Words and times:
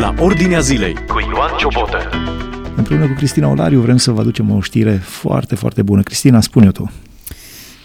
La 0.00 0.14
Ordinea 0.18 0.60
Zilei 0.60 0.94
cu 0.94 1.20
Ioan 1.32 1.50
Ciobotă. 1.58 1.98
Împreună 2.76 3.06
cu 3.06 3.12
Cristina 3.12 3.48
Olariu 3.48 3.80
vrem 3.80 3.96
să 3.96 4.10
vă 4.10 4.20
aducem 4.20 4.50
o 4.50 4.60
știre 4.60 4.96
foarte, 4.96 5.54
foarte 5.54 5.82
bună. 5.82 6.02
Cristina, 6.02 6.40
spune-o 6.40 6.70
tu. 6.70 6.90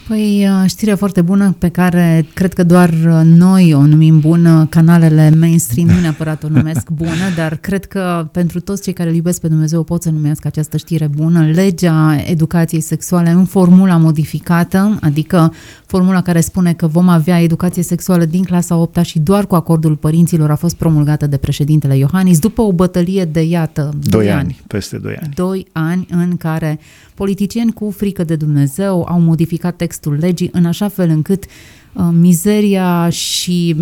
Păi, 0.07 0.47
uh, 0.49 0.69
știrea 0.69 0.95
foarte 0.95 1.21
bună 1.21 1.55
pe 1.57 1.69
care 1.69 2.25
cred 2.33 2.53
că 2.53 2.63
doar 2.63 2.89
uh, 2.89 3.21
noi 3.23 3.73
o 3.73 3.85
numim 3.85 4.19
bună, 4.19 4.67
canalele 4.69 5.31
mainstream 5.39 5.87
nu 5.87 5.99
neapărat 5.99 6.43
o 6.43 6.47
numesc 6.47 6.89
bună, 6.89 7.33
dar 7.35 7.55
cred 7.55 7.85
că 7.85 8.27
pentru 8.31 8.59
toți 8.59 8.83
cei 8.83 8.93
care 8.93 9.09
îl 9.09 9.15
iubesc 9.15 9.41
pe 9.41 9.47
Dumnezeu 9.47 9.83
pot 9.83 10.01
să 10.01 10.09
numească 10.09 10.47
această 10.47 10.77
știre 10.77 11.07
bună. 11.07 11.45
Legea 11.45 12.15
educației 12.25 12.81
sexuale 12.81 13.29
în 13.29 13.45
formula 13.45 13.97
modificată, 13.97 14.97
adică 15.01 15.53
formula 15.85 16.21
care 16.21 16.39
spune 16.39 16.73
că 16.73 16.87
vom 16.87 17.09
avea 17.09 17.41
educație 17.41 17.83
sexuală 17.83 18.25
din 18.25 18.43
clasa 18.43 18.75
8 18.75 18.97
și 19.03 19.19
doar 19.19 19.47
cu 19.47 19.55
acordul 19.55 19.95
părinților 19.95 20.51
a 20.51 20.55
fost 20.55 20.75
promulgată 20.75 21.27
de 21.27 21.37
președintele 21.37 21.97
Iohannis 21.97 22.39
după 22.39 22.61
o 22.61 22.73
bătălie 22.73 23.25
de, 23.25 23.41
iată, 23.41 23.93
2 24.09 24.31
ani, 24.31 24.39
ani, 24.39 24.59
peste 24.67 24.97
2 24.97 25.17
ani. 25.21 25.33
2 25.35 25.67
ani 25.71 26.07
în 26.11 26.37
care 26.37 26.79
politicieni 27.13 27.73
cu 27.73 27.91
frică 27.91 28.23
de 28.23 28.35
Dumnezeu 28.35 29.05
au 29.09 29.19
modificat 29.19 29.75
textul 29.75 29.93
legii 30.03 30.49
în 30.51 30.65
așa 30.65 30.87
fel 30.87 31.09
încât 31.09 31.43
uh, 31.43 32.09
mizeria 32.11 33.09
și 33.09 33.75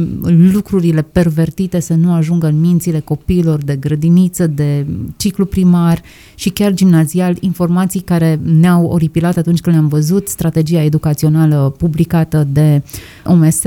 lucrurile 0.51 1.01
pervertite 1.01 1.79
să 1.79 1.93
nu 1.93 2.13
ajungă 2.13 2.47
în 2.47 2.59
mințile 2.59 2.99
copiilor 2.99 3.63
de 3.63 3.75
grădiniță, 3.75 4.47
de 4.47 4.85
ciclu 5.17 5.45
primar 5.45 6.01
și 6.35 6.49
chiar 6.49 6.73
gimnazial, 6.73 7.37
informații 7.39 7.99
care 7.99 8.39
ne-au 8.43 8.85
oripilat 8.85 9.37
atunci 9.37 9.59
când 9.59 9.75
le-am 9.75 9.87
văzut 9.87 10.27
strategia 10.27 10.81
educațională 10.83 11.75
publicată 11.77 12.47
de 12.51 12.81
OMS 13.25 13.61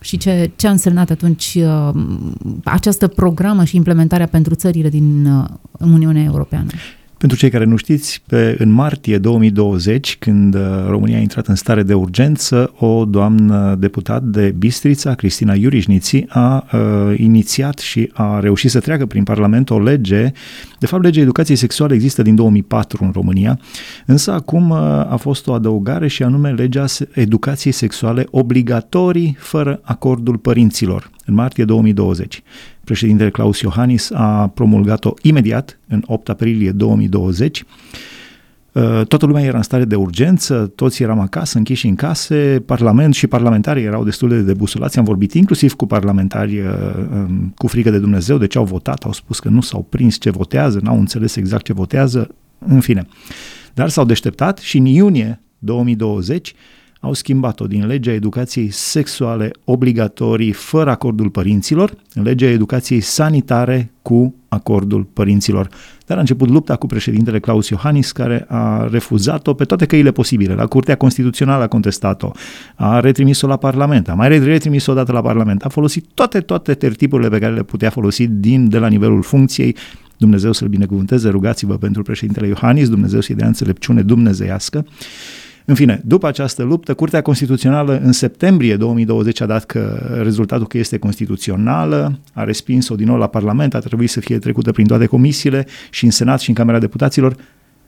și 0.00 0.16
ce, 0.16 0.50
ce 0.56 0.66
a 0.66 0.70
însemnat 0.70 1.10
atunci 1.10 1.58
uh, 1.60 1.90
această 2.64 3.06
programă 3.06 3.64
și 3.64 3.76
implementarea 3.76 4.26
pentru 4.26 4.54
țările 4.54 4.88
din 4.88 5.26
uh, 5.26 5.44
Uniunea 5.80 6.22
Europeană. 6.22 6.70
Pentru 7.18 7.36
cei 7.36 7.50
care 7.50 7.64
nu 7.64 7.76
știți, 7.76 8.22
pe, 8.26 8.56
în 8.58 8.70
martie 8.70 9.18
2020, 9.18 10.16
când 10.18 10.54
uh, 10.54 10.60
România 10.88 11.16
a 11.16 11.20
intrat 11.20 11.46
în 11.46 11.54
stare 11.54 11.82
de 11.82 11.94
urgență, 11.94 12.72
o 12.78 13.04
doamnă 13.04 13.76
deputat 13.78 14.22
de 14.22 14.54
Bistrița, 14.58 15.14
Cristina 15.14 15.54
Iurișniți, 15.54 16.24
a 16.28 16.66
uh, 16.72 17.18
inițiat 17.18 17.78
și 17.78 18.10
a 18.12 18.40
reușit 18.40 18.70
să 18.70 18.80
treacă 18.80 19.06
prin 19.06 19.22
Parlament 19.22 19.70
o 19.70 19.80
lege, 19.80 20.32
de 20.78 20.86
fapt 20.86 21.02
legea 21.02 21.20
educației 21.20 21.56
sexuale 21.56 21.94
există 21.94 22.22
din 22.22 22.34
2004 22.34 23.04
în 23.04 23.10
România, 23.10 23.58
însă 24.06 24.32
acum 24.32 24.70
uh, 24.70 24.78
a 25.08 25.16
fost 25.20 25.46
o 25.46 25.52
adăugare 25.52 26.08
și 26.08 26.22
anume 26.22 26.50
legea 26.50 26.84
educației 27.12 27.72
sexuale 27.72 28.26
obligatorii 28.30 29.36
fără 29.38 29.80
acordul 29.82 30.36
părinților, 30.36 31.10
în 31.28 31.34
martie 31.34 31.64
2020. 31.64 32.42
Președintele 32.84 33.30
Claus 33.30 33.60
Iohannis 33.60 34.10
a 34.10 34.50
promulgat-o 34.54 35.12
imediat, 35.22 35.78
în 35.88 36.02
8 36.06 36.28
aprilie 36.28 36.70
2020. 36.70 37.64
Uh, 38.72 38.82
toată 39.06 39.26
lumea 39.26 39.42
era 39.42 39.56
în 39.56 39.62
stare 39.62 39.84
de 39.84 39.94
urgență, 39.94 40.72
toți 40.74 41.02
eram 41.02 41.18
acasă, 41.18 41.58
închiși 41.58 41.86
în 41.86 41.94
case, 41.94 42.62
parlament 42.66 43.14
și 43.14 43.26
parlamentarii 43.26 43.84
erau 43.84 44.04
destul 44.04 44.28
de 44.28 44.40
debusulați. 44.42 44.98
Am 44.98 45.04
vorbit 45.04 45.34
inclusiv 45.34 45.72
cu 45.72 45.86
parlamentari 45.86 46.60
uh, 46.60 46.66
um, 47.12 47.52
cu 47.56 47.66
frică 47.66 47.90
de 47.90 47.98
Dumnezeu 47.98 48.38
de 48.38 48.46
ce 48.46 48.58
au 48.58 48.64
votat, 48.64 49.04
au 49.04 49.12
spus 49.12 49.38
că 49.38 49.48
nu 49.48 49.60
s-au 49.60 49.86
prins 49.88 50.18
ce 50.18 50.30
votează, 50.30 50.80
n-au 50.82 50.98
înțeles 50.98 51.36
exact 51.36 51.64
ce 51.64 51.72
votează, 51.72 52.28
în 52.58 52.80
fine. 52.80 53.06
Dar 53.74 53.88
s-au 53.88 54.04
deșteptat 54.04 54.58
și 54.58 54.78
în 54.78 54.84
iunie 54.84 55.40
2020 55.58 56.54
au 57.00 57.12
schimbat-o 57.12 57.66
din 57.66 57.86
legea 57.86 58.12
educației 58.12 58.70
sexuale 58.70 59.50
obligatorii 59.64 60.52
fără 60.52 60.90
acordul 60.90 61.30
părinților 61.30 61.94
în 62.14 62.22
legea 62.22 62.46
educației 62.46 63.00
sanitare 63.00 63.92
cu 64.02 64.34
acordul 64.48 65.02
părinților. 65.12 65.68
Dar 66.06 66.16
a 66.16 66.20
început 66.20 66.48
lupta 66.48 66.76
cu 66.76 66.86
președintele 66.86 67.38
Claus 67.38 67.68
Iohannis, 67.68 68.12
care 68.12 68.44
a 68.48 68.88
refuzat-o 68.90 69.54
pe 69.54 69.64
toate 69.64 69.86
căile 69.86 70.10
posibile. 70.10 70.54
La 70.54 70.66
Curtea 70.66 70.96
Constituțională 70.96 71.62
a 71.62 71.66
contestat-o, 71.66 72.30
a 72.74 73.00
retrimis-o 73.00 73.46
la 73.46 73.56
Parlament, 73.56 74.08
a 74.08 74.14
mai 74.14 74.38
retrimis-o 74.38 74.94
dată 74.94 75.12
la 75.12 75.20
Parlament, 75.20 75.64
a 75.64 75.68
folosit 75.68 76.04
toate, 76.14 76.40
toate 76.40 76.74
tertipurile 76.74 77.28
pe 77.28 77.38
care 77.38 77.54
le 77.54 77.62
putea 77.62 77.90
folosi 77.90 78.26
din, 78.26 78.68
de 78.68 78.78
la 78.78 78.88
nivelul 78.88 79.22
funcției 79.22 79.76
Dumnezeu 80.16 80.52
să-l 80.52 80.68
binecuvânteze, 80.68 81.28
rugați-vă 81.28 81.76
pentru 81.76 82.02
președintele 82.02 82.46
Iohannis, 82.46 82.88
Dumnezeu 82.88 83.20
să-i 83.20 83.34
dea 83.34 83.46
înțelepciune 83.46 84.02
dumnezeiască. 84.02 84.84
În 85.68 85.74
fine, 85.74 86.00
după 86.04 86.26
această 86.26 86.62
luptă, 86.62 86.94
Curtea 86.94 87.22
Constituțională 87.22 87.98
în 87.98 88.12
septembrie 88.12 88.76
2020 88.76 89.40
a 89.40 89.46
dat 89.46 89.64
că 89.64 90.10
rezultatul 90.22 90.66
că 90.66 90.78
este 90.78 90.98
constituțională, 90.98 92.18
a 92.32 92.44
respins-o 92.44 92.94
din 92.94 93.06
nou 93.06 93.16
la 93.16 93.26
Parlament, 93.26 93.74
a 93.74 93.78
trebuit 93.78 94.10
să 94.10 94.20
fie 94.20 94.38
trecută 94.38 94.72
prin 94.72 94.86
toate 94.86 95.06
comisiile 95.06 95.66
și 95.90 96.04
în 96.04 96.10
Senat 96.10 96.40
și 96.40 96.48
în 96.48 96.54
Camera 96.54 96.78
Deputaților. 96.78 97.36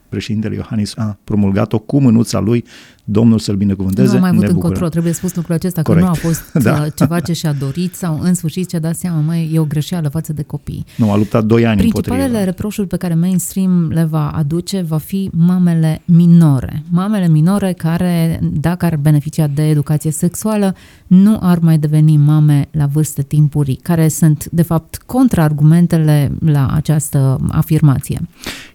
Președintele 0.09 0.55
Iohannis 0.55 0.97
a 0.97 1.19
promulgat-o 1.25 1.79
cu 1.79 2.01
mânuța 2.01 2.41
lui, 2.41 2.65
Domnul 3.05 3.39
să-l 3.39 3.55
binecuvânteze. 3.57 4.13
Nu 4.13 4.17
a 4.17 4.21
mai 4.21 4.31
avut 4.31 4.49
încotro, 4.49 4.89
trebuie 4.89 5.13
spus 5.13 5.35
lucrul 5.35 5.55
acesta, 5.55 5.83
Corect. 5.83 6.05
că 6.05 6.11
nu 6.11 6.17
a 6.17 6.19
fost 6.29 6.53
da. 6.67 6.83
Uh, 6.85 6.87
ceva 6.95 7.21
ce 7.21 7.33
și-a 7.33 7.53
dorit 7.53 7.95
sau 7.95 8.19
în 8.23 8.35
sfârșit 8.35 8.69
ce-a 8.69 8.79
dat 8.81 8.97
seama, 8.97 9.21
mai 9.21 9.51
e 9.53 9.59
o 9.59 9.65
greșeală 9.65 10.09
față 10.09 10.33
de 10.33 10.43
copii. 10.43 10.85
Nu, 10.97 11.13
a 11.13 11.17
luptat 11.17 11.45
doi 11.45 11.67
ani 11.67 11.79
Principalele 11.79 12.23
împotriva. 12.23 12.45
reproșuri 12.45 12.87
pe 12.87 12.97
care 12.97 13.15
mainstream 13.15 13.89
le 13.89 14.05
va 14.05 14.29
aduce 14.29 14.81
va 14.81 14.99
fi 14.99 15.31
mamele 15.33 16.03
minore. 16.05 16.83
Mamele 16.91 17.29
minore 17.29 17.73
care, 17.73 18.41
dacă 18.53 18.85
ar 18.87 18.97
beneficia 18.97 19.47
de 19.47 19.69
educație 19.69 20.11
sexuală, 20.11 20.75
nu 21.07 21.39
ar 21.41 21.59
mai 21.59 21.79
deveni 21.79 22.17
mame 22.17 22.69
la 22.71 22.87
vârste 22.87 23.23
timpurii, 23.23 23.77
care 23.83 24.09
sunt, 24.09 24.49
de 24.51 24.63
fapt, 24.63 25.03
contraargumentele 25.07 26.33
la 26.45 26.69
această 26.75 27.39
afirmație. 27.51 28.21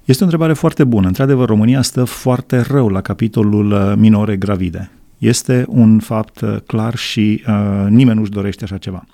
Este 0.05 0.21
o 0.21 0.25
întrebare 0.25 0.53
foarte 0.53 0.83
bună. 0.83 1.07
Într-adevăr, 1.07 1.47
România 1.47 1.81
stă 1.81 2.03
foarte 2.03 2.59
rău 2.61 2.87
la 2.87 3.01
capitolul 3.01 3.71
uh, 3.71 3.93
minore 4.25 4.37
gravide. 4.37 4.91
Este 5.17 5.65
un 5.67 5.99
fapt 5.99 6.41
uh, 6.41 6.55
clar 6.65 6.95
și 6.95 7.43
uh, 7.47 7.85
nimeni 7.89 8.19
nu-și 8.19 8.31
dorește 8.31 8.63
așa 8.63 8.77
ceva. 8.77 9.05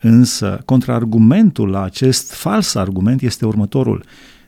Însă, 0.00 0.60
contraargumentul 0.64 1.68
la 1.68 1.82
acest 1.82 2.32
fals 2.32 2.74
argument 2.74 3.22
este 3.22 3.46
următorul 3.46 4.04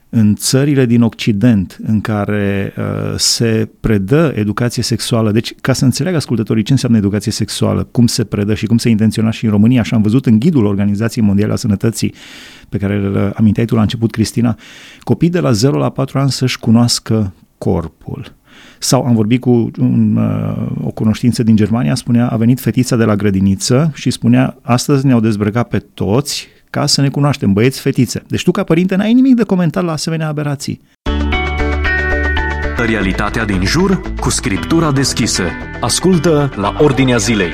în 0.09 0.35
țările 0.35 0.85
din 0.85 1.01
Occident 1.01 1.77
în 1.83 2.01
care 2.01 2.73
uh, 2.77 2.83
se 3.17 3.69
predă 3.79 4.33
educație 4.35 4.83
sexuală, 4.83 5.31
deci 5.31 5.53
ca 5.61 5.73
să 5.73 5.85
înțeleagă 5.85 6.17
ascultătorii 6.17 6.63
ce 6.63 6.71
înseamnă 6.71 6.97
educație 6.97 7.31
sexuală, 7.31 7.83
cum 7.83 8.07
se 8.07 8.23
predă 8.23 8.53
și 8.53 8.65
cum 8.65 8.77
se 8.77 8.89
intenționa 8.89 9.31
și 9.31 9.45
în 9.45 9.51
România, 9.51 9.79
așa 9.79 9.95
am 9.95 10.01
văzut 10.01 10.25
în 10.25 10.39
ghidul 10.39 10.65
Organizației 10.65 11.25
Mondiale 11.25 11.53
a 11.53 11.55
Sănătății, 11.55 12.13
pe 12.69 12.77
care 12.77 12.95
îl 12.95 13.33
aminteai 13.35 13.65
tu 13.65 13.75
la 13.75 13.81
început, 13.81 14.11
Cristina, 14.11 14.57
copii 14.99 15.29
de 15.29 15.39
la 15.39 15.51
0 15.51 15.77
la 15.77 15.89
4 15.89 16.19
ani 16.19 16.31
să-și 16.31 16.59
cunoască 16.59 17.33
corpul. 17.57 18.35
Sau 18.79 19.05
am 19.05 19.15
vorbit 19.15 19.41
cu 19.41 19.71
un, 19.79 20.15
uh, 20.15 20.85
o 20.87 20.91
cunoștință 20.91 21.43
din 21.43 21.55
Germania, 21.55 21.95
spunea, 21.95 22.27
a 22.27 22.35
venit 22.35 22.59
fetița 22.59 22.95
de 22.95 23.03
la 23.03 23.15
grădiniță 23.15 23.91
și 23.93 24.09
spunea, 24.09 24.57
astăzi 24.61 25.05
ne-au 25.05 25.19
dezbrăcat 25.19 25.67
pe 25.67 25.79
toți 25.93 26.47
ca 26.69 26.85
să 26.85 27.01
ne 27.01 27.09
cunoaștem, 27.09 27.53
băieți, 27.53 27.79
fetițe. 27.79 28.23
Deci 28.27 28.43
tu 28.43 28.51
ca 28.51 28.63
părinte 28.63 28.95
n-ai 28.95 29.13
nimic 29.13 29.35
de 29.35 29.43
comentat 29.43 29.83
la 29.83 29.91
asemenea 29.91 30.27
aberații. 30.27 30.81
Realitatea 32.77 33.45
din 33.45 33.65
jur 33.65 34.01
cu 34.19 34.29
scriptura 34.29 34.91
deschisă. 34.91 35.43
Ascultă 35.81 36.51
la 36.55 36.75
Ordinea 36.79 37.17
Zilei. 37.17 37.51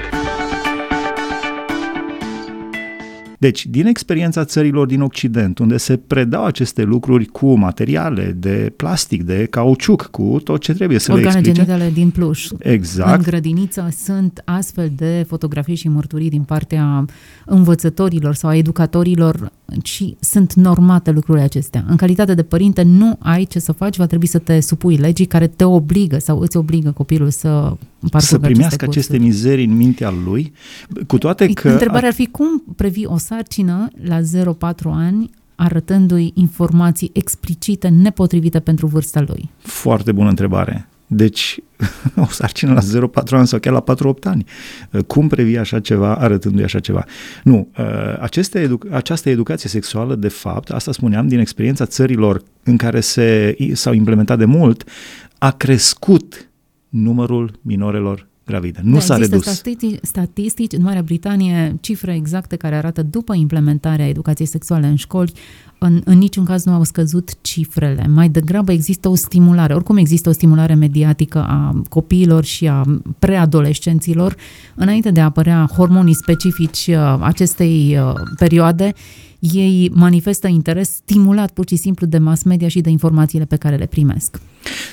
Deci, 3.41 3.66
din 3.66 3.85
experiența 3.85 4.46
țărilor 4.46 4.88
din 4.88 5.02
Occident, 5.02 5.59
unde 5.59 5.78
se 5.78 5.97
predau 5.97 6.46
aceste 6.46 6.84
lucruri 6.84 7.25
cu 7.25 7.53
materiale 7.53 8.35
de 8.38 8.74
plastic, 8.75 9.24
de 9.24 9.47
cauciuc, 9.50 10.02
cu 10.12 10.41
tot 10.44 10.62
ce 10.62 10.74
trebuie 10.74 11.00
să 11.00 11.12
Organe 11.12 11.31
le 11.31 11.38
explice. 11.38 11.63
genitale 11.63 11.91
din 11.94 12.09
pluș. 12.09 12.47
Exact. 12.59 13.18
În 13.18 13.24
grădiniță 13.24 13.90
sunt 14.03 14.41
astfel 14.46 14.91
de 14.96 15.25
fotografii 15.28 15.75
și 15.75 15.88
mărturii 15.88 16.29
din 16.29 16.41
partea 16.41 17.06
învățătorilor 17.46 18.35
sau 18.35 18.50
a 18.50 18.56
educatorilor 18.56 19.52
și 19.84 20.16
sunt 20.20 20.53
normate 20.53 21.11
lucrurile 21.11 21.44
acestea. 21.44 21.85
În 21.87 21.96
calitate 21.96 22.34
de 22.34 22.44
părinte 22.44 22.82
nu 22.82 23.17
ai 23.20 23.44
ce 23.44 23.59
să 23.59 23.72
faci, 23.72 23.97
va 23.97 24.05
trebui 24.05 24.28
să 24.28 24.37
te 24.37 24.59
supui 24.59 24.96
legii 24.96 25.26
care 25.26 25.47
te 25.47 25.64
obligă 25.64 26.20
sau 26.20 26.40
îți 26.40 26.58
obligă 26.58 26.91
copilul 26.91 27.29
să 27.29 27.76
să 28.17 28.40
primească 28.40 28.85
aceste, 28.85 28.85
aceste 28.85 29.17
mizerii 29.17 29.66
în 29.66 29.78
mintea 29.78 30.14
lui, 30.26 30.53
cu 31.08 31.17
toate 31.17 31.47
că... 31.47 31.70
Întrebarea 31.70 32.08
ar 32.08 32.14
fi 32.14 32.26
cum 32.26 32.64
previi 32.76 33.05
o 33.05 33.17
sarcină 33.32 33.88
la 34.04 34.20
0-4 34.20 34.24
ani 34.84 35.30
arătându-i 35.56 36.32
informații 36.36 37.10
explicite, 37.14 37.88
nepotrivite 37.88 38.60
pentru 38.60 38.88
vârsta 38.88 39.24
lui? 39.28 39.50
Foarte 39.58 40.12
bună 40.12 40.30
întrebare. 40.30 40.88
Deci, 41.08 41.60
o 42.24 42.26
sarcină 42.26 42.74
la 42.74 43.10
0-4 43.24 43.30
ani 43.30 43.48
sau 43.48 43.60
chiar 43.60 43.74
la 43.74 43.84
4-8 43.96 44.24
ani. 44.24 44.46
Cum 45.08 45.28
previi 45.28 45.58
așa 45.58 45.80
ceva 45.80 46.16
arătându-i 46.16 46.64
așa 46.64 46.80
ceva? 46.80 47.06
Nu, 47.44 47.68
ă, 47.78 48.18
aceste 48.22 48.60
edu- 48.60 48.80
această 48.92 49.30
educație 49.30 49.70
sexuală, 49.70 50.16
de 50.16 50.28
fapt, 50.28 50.70
asta 50.70 50.92
spuneam 50.92 51.28
din 51.28 51.40
experiența 51.40 51.86
țărilor 51.86 52.44
în 52.64 52.78
care 52.78 53.00
se, 53.00 53.56
s-au 53.74 53.94
implementat 53.94 54.38
de 54.38 54.46
mult, 54.46 54.84
a 55.38 55.52
crescut 55.52 56.50
numărul 56.90 57.60
minorelor 57.62 58.28
gravide. 58.52 58.80
Nu 58.84 58.94
da, 58.94 59.00
s-a 59.00 59.18
redus. 59.18 59.42
Statistici, 59.42 60.00
statistici 60.02 60.74
în 60.74 60.82
Marea 60.82 61.02
Britanie, 61.02 61.78
cifre 61.82 62.16
exacte 62.16 62.56
care 62.56 62.76
arată 62.76 63.03
după 63.03 63.34
implementarea 63.34 64.08
educației 64.08 64.48
sexuale 64.48 64.88
în 64.88 64.96
școli, 64.96 65.32
în, 65.78 66.02
în 66.06 66.18
niciun 66.18 66.46
caz 66.46 66.64
nu 66.64 66.74
au 66.74 66.84
scăzut 66.84 67.42
cifrele. 67.42 68.08
Mai 68.08 68.30
degrabă 68.30 68.72
există 68.72 69.09
o 69.09 69.16
stimulare. 69.16 69.74
Oricum 69.74 69.98
există 69.98 70.30
o 70.30 70.32
stimulare 70.32 70.74
mediatică 70.74 71.38
a 71.38 71.82
copiilor 71.90 72.44
și 72.44 72.68
a 72.68 72.84
preadolescenților 73.20 74.36
înainte 74.76 75.12
de 75.12 75.20
a 75.20 75.24
apărea 75.24 75.70
hormonii 75.76 76.16
specifici 76.16 76.88
uh, 76.88 77.18
acestei 77.20 77.97
uh, 77.97 78.14
perioade 78.38 78.94
ei 79.40 79.92
manifestă 79.94 80.47
interes 80.47 80.90
stimulat 80.90 81.52
pur 81.52 81.68
și 81.68 81.76
simplu 81.76 82.06
de 82.06 82.18
mass 82.18 82.44
media 82.44 82.68
și 82.68 82.82
de 82.82 82.90
informațiile 82.90 83.46
pe 83.46 83.56
care 83.56 83.76
le 83.76 83.86
primesc. 83.86 84.42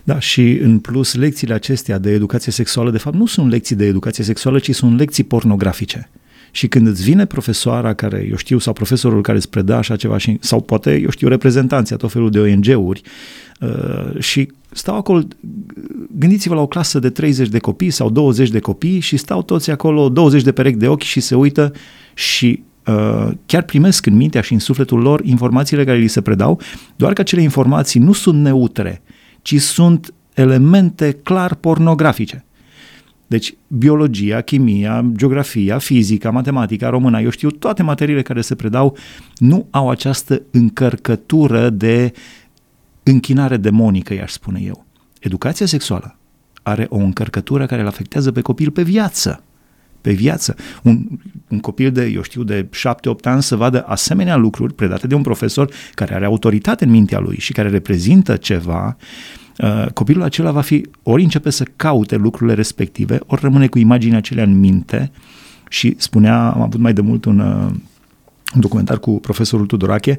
Da, 0.05 0.19
și 0.19 0.59
în 0.63 0.79
plus 0.79 1.15
lecțiile 1.15 1.55
acestea 1.55 1.99
de 1.99 2.11
educație 2.11 2.53
sexuală, 2.53 2.91
de 2.91 2.99
fapt, 2.99 3.17
nu 3.17 3.27
sunt 3.27 3.51
lecții 3.51 3.77
de 3.77 3.85
educație 3.85 4.25
sexuală, 4.25 4.59
ci 4.59 4.75
sunt 4.75 4.99
lecții 4.99 5.25
pornografice. 5.25 6.11
Și 6.51 6.69
când 6.69 6.87
îți 6.87 7.03
vine 7.03 7.27
profesoara 7.27 7.95
care, 7.95 8.27
eu 8.31 8.37
știu, 8.37 8.59
sau 8.59 8.73
profesorul 8.73 9.23
care 9.23 9.37
îți 9.37 9.51
predă 9.51 9.75
așa 9.75 9.97
ceva, 9.97 10.19
și, 10.19 10.37
sau 10.41 10.61
poate, 10.61 11.01
eu 11.01 11.11
știu, 11.11 11.29
reprezentanții 11.29 11.97
tot 11.97 12.13
felul 12.13 12.31
de 12.31 12.39
ONG-uri 12.39 13.03
uh, 13.61 14.21
și 14.21 14.49
stau 14.71 14.97
acolo, 14.97 15.23
gândiți-vă 16.19 16.55
la 16.55 16.61
o 16.61 16.67
clasă 16.67 16.99
de 16.99 17.11
30 17.11 17.49
de 17.49 17.59
copii 17.59 17.91
sau 17.91 18.11
20 18.11 18.51
de 18.51 18.59
copii 18.59 19.01
și 19.01 19.17
stau 19.17 19.43
toți 19.43 19.71
acolo 19.71 20.09
20 20.09 20.43
de 20.43 20.53
perechi 20.53 20.79
de 20.79 20.89
ochi 20.89 21.03
și 21.03 21.21
se 21.21 21.35
uită 21.35 21.73
și 22.15 22.63
uh, 22.87 23.31
chiar 23.47 23.63
primesc 23.63 24.07
în 24.07 24.17
mintea 24.17 24.41
și 24.41 24.53
în 24.53 24.59
sufletul 24.59 25.01
lor 25.01 25.21
informațiile 25.25 25.85
care 25.85 25.99
li 25.99 26.07
se 26.07 26.21
predau, 26.21 26.61
doar 26.97 27.13
că 27.13 27.21
acele 27.21 27.43
informații 27.43 28.01
nu 28.01 28.13
sunt 28.13 28.43
neutre, 28.43 29.03
ci 29.49 29.61
sunt 29.61 30.15
elemente 30.35 31.13
clar 31.13 31.55
pornografice. 31.55 32.45
Deci 33.27 33.55
biologia, 33.67 34.41
chimia, 34.41 35.05
geografia, 35.17 35.79
fizica, 35.79 36.31
matematica, 36.31 36.89
româna, 36.89 37.21
eu 37.21 37.31
știu, 37.31 37.51
toate 37.51 37.83
materiile 37.83 38.23
care 38.23 38.41
se 38.41 38.55
predau 38.55 38.97
nu 39.37 39.67
au 39.71 39.91
această 39.91 40.43
încărcătură 40.51 41.71
de 41.71 42.13
închinare 43.03 43.57
demonică, 43.57 44.15
i-aș 44.15 44.33
spune 44.33 44.61
eu. 44.61 44.85
Educația 45.21 45.67
sexuală 45.67 46.17
are 46.63 46.87
o 46.89 46.97
încărcătură 46.97 47.67
care 47.67 47.81
îl 47.81 47.87
afectează 47.87 48.33
pe 48.33 48.41
copil 48.41 48.71
pe 48.71 48.83
viață. 48.83 49.43
Pe 50.01 50.13
viață. 50.13 50.57
Un, 50.83 51.07
un 51.49 51.59
copil 51.59 51.93
de, 51.93 52.05
eu 52.05 52.23
știu, 52.23 52.43
de 52.43 52.67
7-8 52.67 52.69
ani 53.23 53.43
să 53.43 53.57
vadă 53.57 53.85
asemenea 53.87 54.37
lucruri 54.37 54.75
predate 54.75 55.07
de 55.07 55.15
un 55.15 55.23
profesor 55.23 55.71
care 55.95 56.15
are 56.15 56.25
autoritate 56.25 56.85
în 56.85 56.91
mintea 56.91 57.19
lui 57.19 57.37
și 57.39 57.53
care 57.53 57.69
reprezintă 57.69 58.37
ceva 58.37 58.97
Uh, 59.59 59.87
copilul 59.95 60.23
acela 60.23 60.51
va 60.51 60.61
fi, 60.61 60.87
ori 61.03 61.23
începe 61.23 61.51
să 61.51 61.65
caute 61.77 62.17
lucrurile 62.17 62.55
respective, 62.55 63.21
ori 63.27 63.41
rămâne 63.41 63.67
cu 63.67 63.79
imaginea 63.79 64.19
acelea 64.19 64.45
în 64.45 64.59
minte 64.59 65.11
și 65.69 65.95
spunea, 65.97 66.51
am 66.51 66.61
avut 66.61 66.81
mai 66.81 66.93
de 66.93 67.01
mult 67.01 67.25
un, 67.25 67.39
uh, 67.39 67.71
un 68.55 68.61
documentar 68.61 68.99
cu 68.99 69.11
profesorul 69.11 69.67
Tudorache 69.67 70.17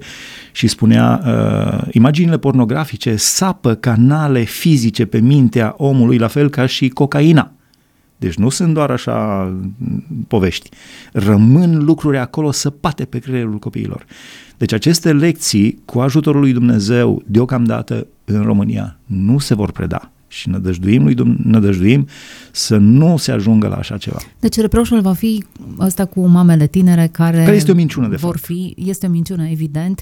și 0.51 0.67
spunea 0.67 1.21
uh, 1.25 1.87
imaginile 1.91 2.37
pornografice 2.37 3.15
sapă 3.15 3.75
canale 3.75 4.43
fizice 4.43 5.05
pe 5.05 5.19
mintea 5.19 5.73
omului 5.77 6.17
la 6.17 6.27
fel 6.27 6.49
ca 6.49 6.65
și 6.65 6.89
cocaina. 6.89 7.51
Deci 8.19 8.35
nu 8.35 8.49
sunt 8.49 8.73
doar 8.73 8.91
așa 8.91 9.51
povești. 10.27 10.69
Rămân 11.13 11.83
lucruri 11.83 12.17
acolo 12.17 12.51
săpate 12.51 13.05
pe 13.05 13.19
creierul 13.19 13.57
copiilor. 13.57 14.05
Deci 14.57 14.73
aceste 14.73 15.13
lecții, 15.13 15.81
cu 15.85 15.99
ajutorul 15.99 16.41
lui 16.41 16.53
Dumnezeu, 16.53 17.21
deocamdată 17.25 18.07
în 18.25 18.41
România, 18.41 18.97
nu 19.05 19.39
se 19.39 19.55
vor 19.55 19.71
preda. 19.71 20.11
Și 20.31 20.49
nădăjduim, 20.49 21.03
lui 21.03 21.13
Dumnezeu, 21.13 21.43
nădăjduim 21.51 22.07
să 22.51 22.77
nu 22.77 23.17
se 23.17 23.31
ajungă 23.31 23.67
la 23.67 23.75
așa 23.75 23.97
ceva. 23.97 24.17
Deci 24.39 24.59
reproșul 24.59 25.01
va 25.01 25.13
fi 25.13 25.43
ăsta 25.79 26.05
cu 26.05 26.27
mamele 26.27 26.67
tinere 26.67 27.09
care, 27.11 27.43
care 27.43 27.55
este 27.55 27.71
o 27.71 27.75
minciună, 27.75 28.07
de 28.07 28.15
vor 28.15 28.37
fapt. 28.37 28.45
fi, 28.45 28.75
este 28.77 29.05
o 29.05 29.09
minciună, 29.09 29.47
evident. 29.47 30.01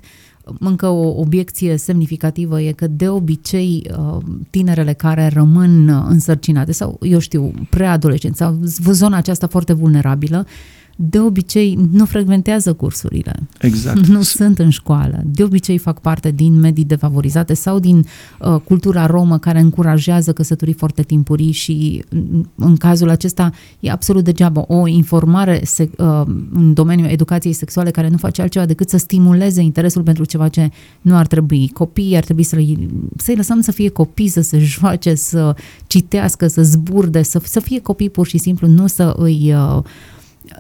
Încă 0.59 0.88
o 0.88 1.19
obiecție 1.19 1.77
semnificativă 1.77 2.62
e 2.62 2.71
că 2.71 2.88
de 2.88 3.09
obicei 3.09 3.91
uh, 3.97 4.18
tinerele 4.50 4.94
care 4.94 5.27
rămân 5.33 6.06
însărcinate 6.07 6.71
sau, 6.71 7.00
eu 7.01 7.19
știu, 7.19 7.53
preadolescenți 7.69 8.38
sau 8.38 8.59
zona 8.91 9.18
aceasta 9.18 9.47
foarte 9.47 9.73
vulnerabilă, 9.73 10.45
de 10.99 11.19
obicei 11.19 11.77
nu 11.91 12.05
frecventează 12.05 12.73
cursurile. 12.73 13.47
Exact. 13.59 14.07
Nu 14.07 14.21
sunt 14.21 14.59
în 14.59 14.69
școală. 14.69 15.21
De 15.25 15.44
obicei 15.44 15.77
fac 15.77 15.99
parte 16.01 16.31
din 16.31 16.59
medii 16.59 16.83
defavorizate 16.83 17.53
sau 17.53 17.79
din 17.79 18.05
uh, 18.39 18.55
cultura 18.63 19.05
romă 19.05 19.38
care 19.38 19.59
încurajează 19.59 20.33
căsătorii 20.33 20.73
foarte 20.73 21.01
timpurii 21.01 21.51
și 21.51 22.03
în 22.55 22.75
cazul 22.75 23.09
acesta 23.09 23.51
e 23.79 23.91
absolut 23.91 24.23
degeaba 24.23 24.65
o 24.67 24.88
informare 24.88 25.61
se, 25.63 25.89
uh, 25.97 26.21
în 26.53 26.73
domeniul 26.73 27.09
educației 27.09 27.53
sexuale 27.53 27.91
care 27.91 28.07
nu 28.07 28.17
face 28.17 28.41
altceva 28.41 28.65
decât 28.65 28.89
să 28.89 28.97
stimuleze 28.97 29.61
interesul 29.61 30.03
pentru 30.03 30.25
ceva 30.25 30.47
ce 30.47 30.69
nu 31.01 31.15
ar 31.15 31.27
trebui. 31.27 31.69
Copiii 31.73 32.15
ar 32.15 32.23
trebui 32.23 32.44
să-i, 32.44 32.88
să-i 33.17 33.35
lăsăm 33.35 33.61
să 33.61 33.71
fie 33.71 33.89
copii, 33.89 34.27
să 34.27 34.41
se 34.41 34.59
joace, 34.59 35.15
să 35.15 35.55
citească, 35.88 36.47
să 36.47 36.63
zburde, 36.63 37.21
să, 37.21 37.41
să 37.44 37.59
fie 37.59 37.79
copii 37.79 38.09
pur 38.09 38.27
și 38.27 38.38
simplu, 38.38 38.67
nu 38.67 38.88
să 38.88 39.13
îi 39.17 39.53
uh, 39.53 39.83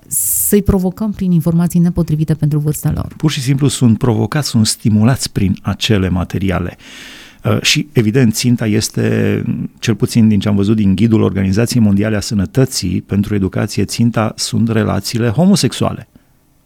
să-i 0.07 0.61
provocăm 0.61 1.11
prin 1.11 1.31
informații 1.31 1.79
nepotrivite 1.79 2.33
pentru 2.33 2.59
vârsta 2.59 2.91
lor. 2.95 3.13
Pur 3.17 3.31
și 3.31 3.41
simplu 3.41 3.67
sunt 3.67 3.97
provocați, 3.97 4.47
sunt 4.47 4.67
stimulați 4.67 5.31
prin 5.31 5.57
acele 5.61 6.09
materiale. 6.09 6.77
Uh, 7.43 7.61
și, 7.61 7.87
evident, 7.91 8.33
ținta 8.33 8.67
este, 8.67 9.43
cel 9.79 9.95
puțin 9.95 10.27
din 10.27 10.39
ce 10.39 10.47
am 10.47 10.55
văzut 10.55 10.75
din 10.75 10.95
ghidul 10.95 11.21
Organizației 11.21 11.83
Mondiale 11.83 12.15
a 12.15 12.19
Sănătății 12.19 13.01
pentru 13.01 13.35
educație, 13.35 13.85
ținta 13.85 14.33
sunt 14.35 14.69
relațiile 14.69 15.29
homosexuale 15.29 16.07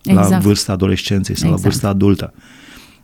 exact. 0.03 0.29
la 0.29 0.37
vârsta 0.37 0.71
adolescenței 0.71 1.35
sau 1.35 1.47
exact. 1.47 1.63
la 1.63 1.69
vârsta 1.69 1.87
adultă. 1.87 2.33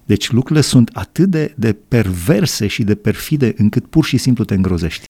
Deci 0.06 0.32
lucrurile 0.32 0.62
sunt 0.62 0.90
atât 0.94 1.30
de, 1.30 1.54
de 1.56 1.74
perverse 1.88 2.68
și 2.68 2.84
de 2.84 2.96
perfide 2.96 3.54
încât 3.58 3.86
pur 3.86 4.06
și 4.06 4.18
simplu 4.18 4.44
te 4.44 4.54
îngrozești. 4.54 5.06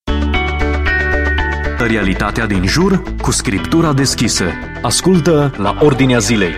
Realitatea 1.87 2.45
din 2.47 2.65
jur 2.65 3.03
cu 3.21 3.31
scriptura 3.31 3.93
deschisă. 3.93 4.45
Ascultă 4.81 5.53
la 5.57 5.77
Ordinea 5.81 6.17
Zilei. 6.17 6.51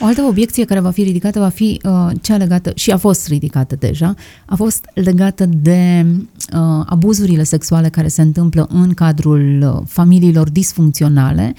O 0.00 0.04
altă 0.04 0.22
obiecție 0.22 0.64
care 0.64 0.80
va 0.80 0.90
fi 0.90 1.02
ridicată 1.02 1.38
va 1.38 1.48
fi 1.48 1.80
uh, 1.84 2.10
cea 2.22 2.36
legată, 2.36 2.72
și 2.74 2.90
a 2.90 2.96
fost 2.96 3.28
ridicată 3.28 3.76
deja, 3.78 4.14
a 4.46 4.54
fost 4.54 4.84
legată 4.94 5.46
de 5.46 6.06
uh, 6.52 6.84
abuzurile 6.86 7.42
sexuale 7.42 7.88
care 7.88 8.08
se 8.08 8.22
întâmplă 8.22 8.68
în 8.72 8.94
cadrul 8.94 9.74
uh, 9.76 9.82
familiilor 9.86 10.50
disfuncționale, 10.50 11.54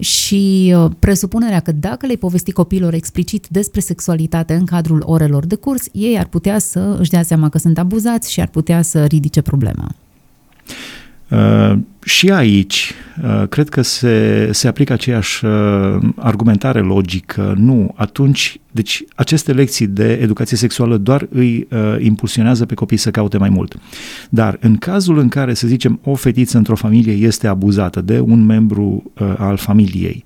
și 0.00 0.74
uh, 0.76 0.90
presupunerea 0.98 1.60
că 1.60 1.72
dacă 1.72 2.06
le-ai 2.06 2.16
povesti 2.16 2.52
copiilor 2.52 2.94
explicit 2.94 3.46
despre 3.48 3.80
sexualitate 3.80 4.54
în 4.54 4.64
cadrul 4.64 5.02
orelor 5.06 5.46
de 5.46 5.54
curs, 5.54 5.84
ei 5.92 6.18
ar 6.18 6.26
putea 6.26 6.58
să 6.58 6.96
își 6.98 7.10
dea 7.10 7.22
seama 7.22 7.48
că 7.48 7.58
sunt 7.58 7.78
abuzați 7.78 8.32
și 8.32 8.40
ar 8.40 8.48
putea 8.48 8.82
să 8.82 9.04
ridice 9.04 9.40
problema. 9.40 9.94
Uh, 11.32 11.78
și 12.04 12.30
aici, 12.30 12.92
uh, 13.22 13.48
cred 13.48 13.68
că 13.68 13.82
se, 13.82 14.48
se 14.52 14.68
aplică 14.68 14.92
aceeași 14.92 15.44
uh, 15.44 15.50
argumentare 16.16 16.80
logică. 16.80 17.54
Nu, 17.58 17.92
atunci, 17.96 18.60
deci 18.70 19.04
aceste 19.14 19.52
lecții 19.52 19.86
de 19.86 20.12
educație 20.12 20.56
sexuală 20.56 20.96
doar 20.96 21.26
îi 21.30 21.66
uh, 21.70 21.96
impulsionează 21.98 22.66
pe 22.66 22.74
copii 22.74 22.96
să 22.96 23.10
caute 23.10 23.38
mai 23.38 23.48
mult. 23.48 23.76
Dar 24.30 24.56
în 24.60 24.76
cazul 24.76 25.18
în 25.18 25.28
care, 25.28 25.54
să 25.54 25.66
zicem, 25.66 26.00
o 26.04 26.14
fetiță 26.14 26.56
într-o 26.56 26.76
familie 26.76 27.12
este 27.12 27.46
abuzată 27.46 28.00
de 28.00 28.20
un 28.20 28.44
membru 28.44 29.12
uh, 29.18 29.34
al 29.38 29.56
familiei, 29.56 30.24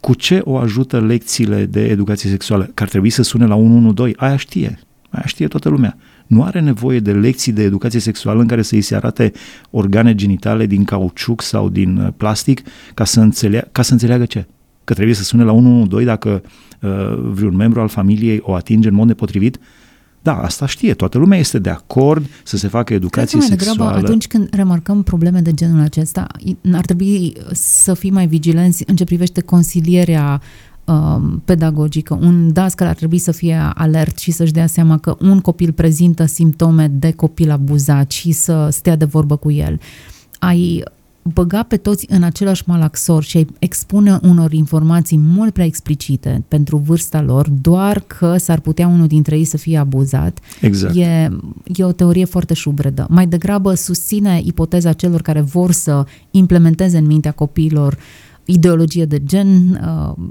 cu 0.00 0.14
ce 0.14 0.40
o 0.44 0.56
ajută 0.56 1.00
lecțiile 1.00 1.64
de 1.64 1.84
educație 1.84 2.30
sexuală? 2.30 2.70
Că 2.74 2.82
ar 2.82 2.88
trebui 2.88 3.10
să 3.10 3.22
sune 3.22 3.46
la 3.46 3.54
112, 3.54 4.24
aia 4.24 4.36
știe, 4.36 4.78
aia 5.10 5.26
știe 5.26 5.48
toată 5.48 5.68
lumea 5.68 5.96
nu 6.26 6.42
are 6.42 6.60
nevoie 6.60 7.00
de 7.00 7.12
lecții 7.12 7.52
de 7.52 7.62
educație 7.62 8.00
sexuală 8.00 8.40
în 8.40 8.46
care 8.46 8.62
să 8.62 8.74
îi 8.74 8.80
se 8.80 8.94
arate 8.94 9.32
organe 9.70 10.14
genitale 10.14 10.66
din 10.66 10.84
cauciuc 10.84 11.42
sau 11.42 11.68
din 11.68 11.96
uh, 11.96 12.08
plastic 12.16 12.62
ca 12.94 13.04
să, 13.04 13.20
înțeleagă, 13.20 13.68
ca 13.72 13.82
să 13.82 13.92
înțeleagă 13.92 14.24
ce? 14.24 14.46
Că 14.84 14.94
trebuie 14.94 15.14
să 15.14 15.22
sune 15.22 15.44
la 15.44 15.52
112 15.52 16.10
dacă 16.10 16.42
uh, 16.80 17.30
vreun 17.32 17.56
membru 17.56 17.80
al 17.80 17.88
familiei 17.88 18.38
o 18.42 18.54
atinge 18.54 18.88
în 18.88 18.94
mod 18.94 19.06
nepotrivit? 19.06 19.58
Da, 20.22 20.38
asta 20.42 20.66
știe, 20.66 20.94
toată 20.94 21.18
lumea 21.18 21.38
este 21.38 21.58
de 21.58 21.70
acord 21.70 22.26
să 22.42 22.56
se 22.56 22.68
facă 22.68 22.94
educație 22.94 23.38
Cred 23.38 23.50
că 23.50 23.64
sexuală. 23.64 23.90
Degrabă, 23.90 24.06
atunci 24.06 24.26
când 24.26 24.48
remarcăm 24.54 25.02
probleme 25.02 25.40
de 25.40 25.52
genul 25.52 25.80
acesta, 25.80 26.26
ar 26.72 26.84
trebui 26.84 27.32
să 27.52 27.94
fim 27.94 28.14
mai 28.14 28.26
vigilenți 28.26 28.84
în 28.86 28.96
ce 28.96 29.04
privește 29.04 29.40
consilierea 29.40 30.40
Um, 30.40 30.75
pedagogică. 31.44 32.18
Un 32.20 32.52
dascăl 32.52 32.86
ar 32.86 32.94
trebui 32.94 33.18
să 33.18 33.32
fie 33.32 33.70
alert 33.74 34.18
și 34.18 34.30
să-și 34.30 34.52
dea 34.52 34.66
seama 34.66 34.98
că 34.98 35.16
un 35.20 35.40
copil 35.40 35.72
prezintă 35.72 36.24
simptome 36.24 36.88
de 36.88 37.12
copil 37.12 37.50
abuzat 37.50 38.10
și 38.10 38.32
să 38.32 38.68
stea 38.70 38.96
de 38.96 39.04
vorbă 39.04 39.36
cu 39.36 39.50
el. 39.50 39.80
Ai 40.38 40.84
băga 41.32 41.62
pe 41.62 41.76
toți 41.76 42.06
în 42.08 42.22
același 42.22 42.62
malaxor 42.66 43.22
și 43.22 43.36
a 43.36 43.44
expune 43.58 44.18
unor 44.22 44.52
informații 44.52 45.18
mult 45.18 45.52
prea 45.52 45.64
explicite 45.64 46.44
pentru 46.48 46.76
vârsta 46.76 47.22
lor, 47.22 47.48
doar 47.48 48.00
că 48.00 48.36
s-ar 48.36 48.60
putea 48.60 48.86
unul 48.86 49.06
dintre 49.06 49.36
ei 49.36 49.44
să 49.44 49.56
fie 49.56 49.78
abuzat, 49.78 50.38
exact. 50.60 50.96
e, 50.96 51.30
e 51.64 51.84
o 51.84 51.92
teorie 51.92 52.24
foarte 52.24 52.54
șubredă. 52.54 53.06
Mai 53.10 53.26
degrabă 53.26 53.74
susține 53.74 54.40
ipoteza 54.44 54.92
celor 54.92 55.22
care 55.22 55.40
vor 55.40 55.72
să 55.72 56.04
implementeze 56.30 56.98
în 56.98 57.06
mintea 57.06 57.32
copiilor 57.32 57.98
ideologie 58.46 59.04
de 59.04 59.22
gen, 59.24 59.80
uh, 59.84 60.24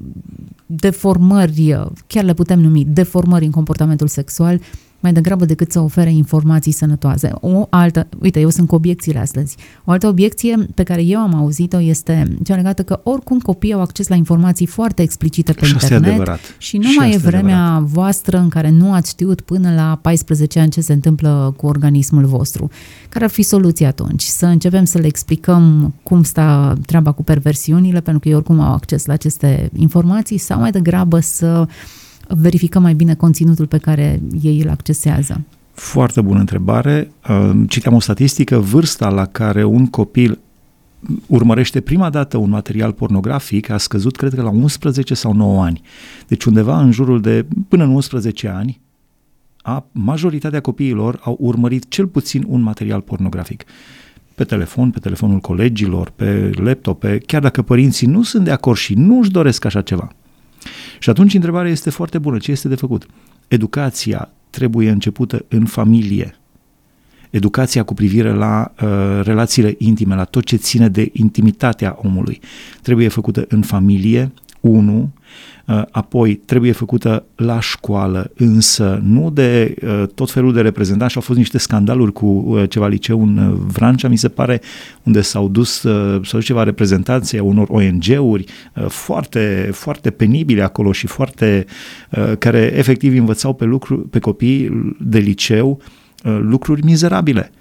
deformări, 0.65 1.77
chiar 2.07 2.23
le 2.23 2.33
putem 2.33 2.59
numi 2.59 2.85
deformări 2.85 3.45
în 3.45 3.51
comportamentul 3.51 4.07
sexual, 4.07 4.61
mai 5.05 5.13
degrabă 5.13 5.45
decât 5.45 5.71
să 5.71 5.79
ofere 5.79 6.11
informații 6.11 6.71
sănătoase. 6.71 7.31
O 7.33 7.67
altă, 7.69 8.07
uite, 8.21 8.39
eu 8.39 8.49
sunt 8.49 8.67
cu 8.67 8.75
obiecțiile 8.75 9.19
astăzi. 9.19 9.55
O 9.83 9.91
altă 9.91 10.07
obiecție 10.07 10.67
pe 10.73 10.83
care 10.83 11.03
eu 11.03 11.19
am 11.19 11.33
auzit-o 11.35 11.81
este 11.81 12.37
cea 12.43 12.55
legată 12.55 12.83
că 12.83 12.99
oricum 13.03 13.39
copiii 13.39 13.73
au 13.73 13.81
acces 13.81 14.07
la 14.07 14.15
informații 14.15 14.65
foarte 14.65 15.01
explicite 15.01 15.53
pe 15.53 15.65
și 15.65 15.71
internet 15.71 16.39
și 16.57 16.77
nu 16.77 16.89
și 16.89 16.97
mai 16.97 17.11
e 17.11 17.17
vremea 17.17 17.63
adevărat. 17.63 17.89
voastră 17.89 18.37
în 18.37 18.49
care 18.49 18.69
nu 18.69 18.93
ați 18.93 19.09
știut 19.09 19.41
până 19.41 19.73
la 19.73 19.99
14 20.01 20.59
ani 20.59 20.71
ce 20.71 20.81
se 20.81 20.93
întâmplă 20.93 21.53
cu 21.57 21.65
organismul 21.65 22.25
vostru. 22.25 22.69
Care 23.09 23.23
ar 23.23 23.31
fi 23.31 23.41
soluția 23.41 23.87
atunci? 23.87 24.23
Să 24.23 24.45
începem 24.45 24.85
să 24.85 24.97
le 24.97 25.05
explicăm 25.05 25.93
cum 26.03 26.23
sta 26.23 26.73
treaba 26.85 27.11
cu 27.11 27.23
perversiunile, 27.23 28.01
pentru 28.01 28.21
că 28.21 28.27
ei 28.27 28.35
oricum 28.35 28.59
au 28.59 28.73
acces 28.73 29.05
la 29.05 29.13
aceste 29.13 29.69
informații, 29.75 30.37
sau 30.37 30.59
mai 30.59 30.71
degrabă 30.71 31.19
să 31.19 31.67
verificăm 32.27 32.81
mai 32.81 32.93
bine 32.93 33.15
conținutul 33.15 33.67
pe 33.67 33.77
care 33.77 34.21
ei 34.41 34.61
îl 34.61 34.69
accesează? 34.69 35.41
Foarte 35.73 36.21
bună 36.21 36.39
întrebare. 36.39 37.11
Citeam 37.67 37.95
o 37.95 37.99
statistică, 37.99 38.59
vârsta 38.59 39.09
la 39.09 39.25
care 39.25 39.63
un 39.63 39.87
copil 39.87 40.39
urmărește 41.27 41.81
prima 41.81 42.09
dată 42.09 42.37
un 42.37 42.49
material 42.49 42.91
pornografic 42.91 43.69
a 43.69 43.77
scăzut, 43.77 44.15
cred 44.15 44.33
că 44.33 44.41
la 44.41 44.49
11 44.49 45.13
sau 45.13 45.33
9 45.33 45.63
ani. 45.63 45.81
Deci 46.27 46.43
undeva 46.43 46.79
în 46.79 46.91
jurul 46.91 47.21
de 47.21 47.45
până 47.67 47.83
în 47.83 47.89
11 47.89 48.47
ani, 48.47 48.81
a, 49.61 49.85
majoritatea 49.91 50.59
copiilor 50.59 51.19
au 51.23 51.37
urmărit 51.39 51.85
cel 51.87 52.07
puțin 52.07 52.45
un 52.47 52.61
material 52.61 53.01
pornografic. 53.01 53.63
Pe 54.35 54.43
telefon, 54.43 54.91
pe 54.91 54.99
telefonul 54.99 55.39
colegilor, 55.39 56.11
pe 56.15 56.51
laptop, 56.55 56.99
pe, 56.99 57.17
chiar 57.17 57.41
dacă 57.41 57.61
părinții 57.61 58.07
nu 58.07 58.23
sunt 58.23 58.43
de 58.43 58.51
acord 58.51 58.77
și 58.77 58.93
nu 58.93 59.19
își 59.19 59.31
doresc 59.31 59.65
așa 59.65 59.81
ceva. 59.81 60.11
Și 61.05 61.11
atunci 61.11 61.33
întrebarea 61.33 61.71
este 61.71 61.89
foarte 61.89 62.17
bună. 62.17 62.37
Ce 62.37 62.51
este 62.51 62.67
de 62.67 62.75
făcut? 62.75 63.05
Educația 63.47 64.29
trebuie 64.49 64.89
începută 64.89 65.45
în 65.47 65.65
familie. 65.65 66.35
Educația 67.29 67.83
cu 67.83 67.93
privire 67.93 68.33
la 68.33 68.73
uh, 68.81 68.89
relațiile 69.23 69.75
intime, 69.77 70.15
la 70.15 70.23
tot 70.23 70.43
ce 70.43 70.55
ține 70.55 70.89
de 70.89 71.09
intimitatea 71.13 71.97
omului, 72.01 72.39
trebuie 72.81 73.07
făcută 73.07 73.45
în 73.47 73.61
familie, 73.61 74.31
1, 74.67 75.13
Uh, 75.65 75.81
apoi 75.91 76.35
trebuie 76.35 76.71
făcută 76.71 77.25
la 77.35 77.59
școală, 77.59 78.31
însă 78.35 78.99
nu 79.03 79.29
de 79.29 79.75
uh, 79.81 80.03
tot 80.15 80.31
felul 80.31 80.53
de 80.53 80.61
reprezentanți 80.61 81.11
și 81.11 81.17
au 81.17 81.23
fost 81.23 81.37
niște 81.37 81.57
scandaluri 81.57 82.13
cu 82.13 82.25
uh, 82.25 82.69
ceva 82.69 82.87
liceu 82.87 83.21
în 83.21 83.57
Vrancea, 83.67 84.07
mi 84.07 84.17
se 84.17 84.29
pare, 84.29 84.61
unde 85.03 85.21
s-au 85.21 85.47
dus 85.47 85.85
sau 86.23 86.39
ceva 86.39 86.63
reprezentanții 86.63 87.39
a 87.39 87.43
unor 87.43 87.67
ONG-uri 87.69 88.45
foarte, 88.87 89.69
foarte 89.71 90.11
penibile 90.11 90.61
acolo 90.61 90.91
și 90.91 91.07
foarte, 91.07 91.65
care 92.39 92.73
efectiv 92.75 93.17
învățau 93.17 93.53
pe, 93.53 93.65
lucru, 93.65 93.97
pe 93.97 94.19
copii 94.19 94.93
de 94.99 95.19
liceu 95.19 95.81
lucruri 96.23 96.83
mizerabile. 96.83 97.51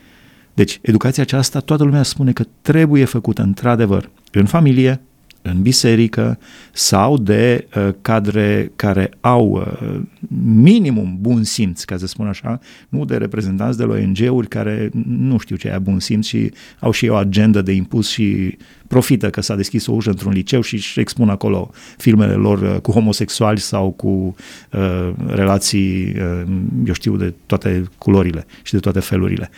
Deci, 0.54 0.78
educația 0.82 1.22
aceasta, 1.22 1.60
toată 1.60 1.84
lumea 1.84 2.02
spune 2.02 2.32
că 2.32 2.44
trebuie 2.62 3.04
făcută 3.04 3.42
într-adevăr 3.42 4.10
în 4.32 4.46
familie, 4.46 5.00
în 5.46 5.62
biserică 5.62 6.38
sau 6.72 7.18
de 7.18 7.68
uh, 7.76 7.88
cadre 8.00 8.72
care 8.76 9.10
au 9.20 9.50
uh, 9.50 10.00
minimum 10.44 11.16
bun 11.20 11.42
simț, 11.42 11.82
ca 11.82 11.96
să 11.96 12.06
spun 12.06 12.26
așa, 12.26 12.60
nu 12.88 13.04
de 13.04 13.16
reprezentanți 13.16 13.78
de 13.78 13.84
la 13.84 13.94
ONG-uri 13.94 14.48
care 14.48 14.90
nu 15.06 15.38
știu 15.38 15.56
ce 15.56 15.68
e 15.68 15.78
bun 15.78 16.00
simț 16.00 16.26
și 16.26 16.52
au 16.78 16.90
și 16.90 17.08
o 17.08 17.14
agendă 17.14 17.62
de 17.62 17.72
impus 17.72 18.08
și 18.08 18.56
profită 18.86 19.30
că 19.30 19.40
s-a 19.40 19.54
deschis 19.54 19.86
o 19.86 19.92
ușă 19.92 20.10
într-un 20.10 20.32
liceu 20.32 20.60
și 20.60 20.74
își 20.74 21.00
expun 21.00 21.28
acolo 21.28 21.70
filmele 21.96 22.32
lor 22.32 22.60
uh, 22.60 22.80
cu 22.80 22.90
homosexuali 22.90 23.58
sau 23.58 23.90
cu 23.90 24.36
uh, 24.72 25.12
relații, 25.26 26.14
uh, 26.16 26.42
eu 26.86 26.92
știu, 26.92 27.16
de 27.16 27.32
toate 27.46 27.84
culorile 27.98 28.46
și 28.62 28.72
de 28.72 28.78
toate 28.78 29.00
felurile. 29.00 29.50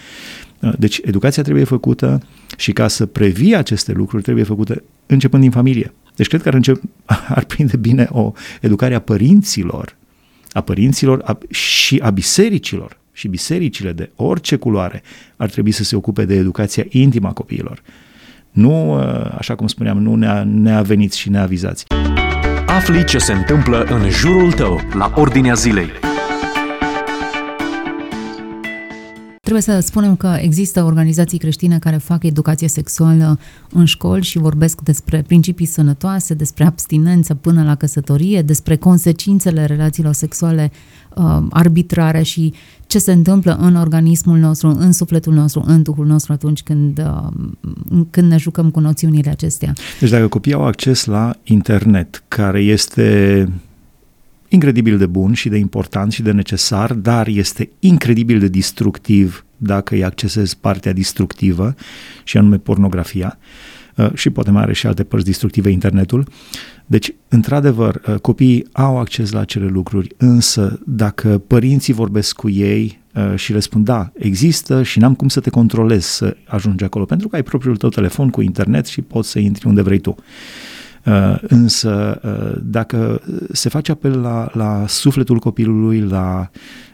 Uh, 0.61 0.73
deci 0.78 1.00
educația 1.04 1.42
trebuie 1.42 1.64
făcută 1.64 2.23
și 2.56 2.73
ca 2.73 2.88
să 2.88 3.06
previi 3.06 3.56
aceste 3.56 3.92
lucruri 3.92 4.23
trebuie 4.23 4.45
făcută 4.45 4.83
începând 5.06 5.42
din 5.42 5.50
familie. 5.50 5.92
Deci 6.16 6.28
cred 6.28 6.42
că 6.42 6.49
ar, 6.49 6.54
încep, 6.54 6.83
ar 7.38 7.45
prinde 7.45 7.76
bine 7.76 8.09
o 8.11 8.33
educare 8.61 8.95
a 8.95 9.00
părinților, 9.00 9.97
a 10.52 10.61
părinților 10.61 11.23
a, 11.25 11.38
și 11.50 11.99
a 12.02 12.11
bisericilor 12.11 12.99
și 13.12 13.28
bisericile 13.28 13.92
de 13.92 14.11
orice 14.16 14.56
culoare 14.56 15.02
ar 15.37 15.50
trebui 15.50 15.71
să 15.71 15.85
se 15.85 15.97
ocupe 15.97 16.25
de 16.25 16.35
educația 16.35 16.85
intimă 16.88 17.28
a 17.28 17.33
copiilor. 17.33 17.83
Nu, 18.56 18.98
uh, 18.98 19.30
așa 19.38 19.54
cum 19.54 19.66
spuneam, 19.66 19.98
nu 19.98 20.14
nea, 20.14 20.44
neaveniți 20.44 21.18
și 21.18 21.30
neavizați. 21.30 21.84
Afli 22.66 23.04
ce 23.04 23.18
se 23.18 23.32
întâmplă 23.32 23.82
în 23.82 24.10
jurul 24.10 24.52
tău, 24.52 24.80
la 24.94 25.12
ordinea 25.14 25.54
zilei. 25.54 25.88
Trebuie 29.56 29.80
să 29.80 29.86
spunem 29.86 30.16
că 30.16 30.36
există 30.40 30.82
organizații 30.82 31.38
creștine 31.38 31.78
care 31.78 31.96
fac 31.96 32.25
educație 32.25 32.68
sexuală 32.68 33.38
în 33.72 33.84
școli 33.84 34.22
și 34.22 34.38
vorbesc 34.38 34.80
despre 34.80 35.25
principii 35.26 35.66
sănătoase, 35.66 36.34
despre 36.34 36.64
abstinență 36.64 37.34
până 37.34 37.64
la 37.64 37.75
căsătorie, 37.75 38.42
despre 38.42 38.76
consecințele 38.76 39.64
relațiilor 39.64 40.12
sexuale 40.12 40.70
uh, 41.14 41.42
arbitrare 41.50 42.22
și 42.22 42.52
ce 42.86 42.98
se 42.98 43.12
întâmplă 43.12 43.58
în 43.60 43.76
organismul 43.76 44.38
nostru, 44.38 44.68
în 44.78 44.92
sufletul 44.92 45.32
nostru, 45.32 45.62
în 45.66 45.82
duhul 45.82 46.06
nostru 46.06 46.32
atunci 46.32 46.62
când, 46.62 46.98
uh, 46.98 47.72
când 48.10 48.30
ne 48.30 48.36
jucăm 48.36 48.70
cu 48.70 48.80
noțiunile 48.80 49.30
acestea. 49.30 49.72
Deci 50.00 50.10
dacă 50.10 50.28
copiii 50.28 50.54
au 50.54 50.64
acces 50.64 51.04
la 51.04 51.34
internet, 51.44 52.22
care 52.28 52.60
este 52.60 53.48
incredibil 54.56 54.98
de 54.98 55.06
bun 55.06 55.32
și 55.32 55.48
de 55.48 55.56
important 55.56 56.12
și 56.12 56.22
de 56.22 56.32
necesar, 56.32 56.92
dar 56.92 57.26
este 57.26 57.70
incredibil 57.78 58.38
de 58.38 58.48
destructiv 58.48 59.44
dacă 59.56 59.94
îi 59.94 60.04
accesezi 60.04 60.58
partea 60.58 60.92
destructivă 60.92 61.75
și 62.25 62.36
anume 62.36 62.56
pornografia 62.56 63.38
uh, 63.96 64.10
și 64.14 64.30
poate 64.30 64.50
mai 64.50 64.62
are 64.62 64.72
și 64.72 64.86
alte 64.86 65.04
părți 65.04 65.26
destructive 65.26 65.70
internetul. 65.70 66.28
Deci, 66.86 67.14
într-adevăr, 67.28 68.00
uh, 68.08 68.14
copiii 68.14 68.66
au 68.72 68.98
acces 68.98 69.32
la 69.32 69.40
acele 69.40 69.66
lucruri, 69.66 70.14
însă 70.16 70.80
dacă 70.86 71.42
părinții 71.46 71.92
vorbesc 71.92 72.36
cu 72.36 72.48
ei 72.48 73.00
uh, 73.14 73.34
și 73.34 73.52
le 73.52 73.60
spun 73.60 73.84
da, 73.84 74.12
există 74.18 74.82
și 74.82 74.98
n-am 74.98 75.14
cum 75.14 75.28
să 75.28 75.40
te 75.40 75.50
controlez 75.50 76.04
să 76.04 76.36
ajungi 76.46 76.84
acolo, 76.84 77.04
pentru 77.04 77.28
că 77.28 77.36
ai 77.36 77.42
propriul 77.42 77.76
tău 77.76 77.88
telefon 77.88 78.30
cu 78.30 78.40
internet 78.40 78.86
și 78.86 79.00
poți 79.00 79.30
să 79.30 79.38
intri 79.38 79.66
unde 79.66 79.82
vrei 79.82 79.98
tu. 79.98 80.14
Uh, 80.18 80.25
însă, 81.40 82.20
uh, 82.25 82.60
dacă 82.62 83.20
se 83.52 83.68
face 83.68 83.90
apel 83.90 84.20
la, 84.20 84.48
la 84.52 84.84
sufletul 84.86 85.38
copilului, 85.38 86.00
la 86.00 86.50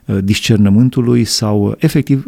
uh, 0.06 0.18
discernământului 0.24 1.24
sau, 1.24 1.74
efectiv, 1.78 2.26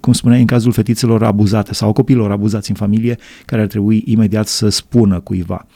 cum 0.00 0.12
spuneai, 0.12 0.40
în 0.40 0.46
cazul 0.46 0.72
fetițelor 0.72 1.22
abuzate 1.22 1.74
sau 1.74 1.92
copiilor 1.92 2.30
abuzați 2.30 2.70
în 2.70 2.76
familie, 2.76 3.18
care 3.44 3.62
ar 3.62 3.66
trebui 3.66 4.02
imediat 4.06 4.46
să 4.46 4.68
spună 4.68 5.20
cuiva. 5.20 5.66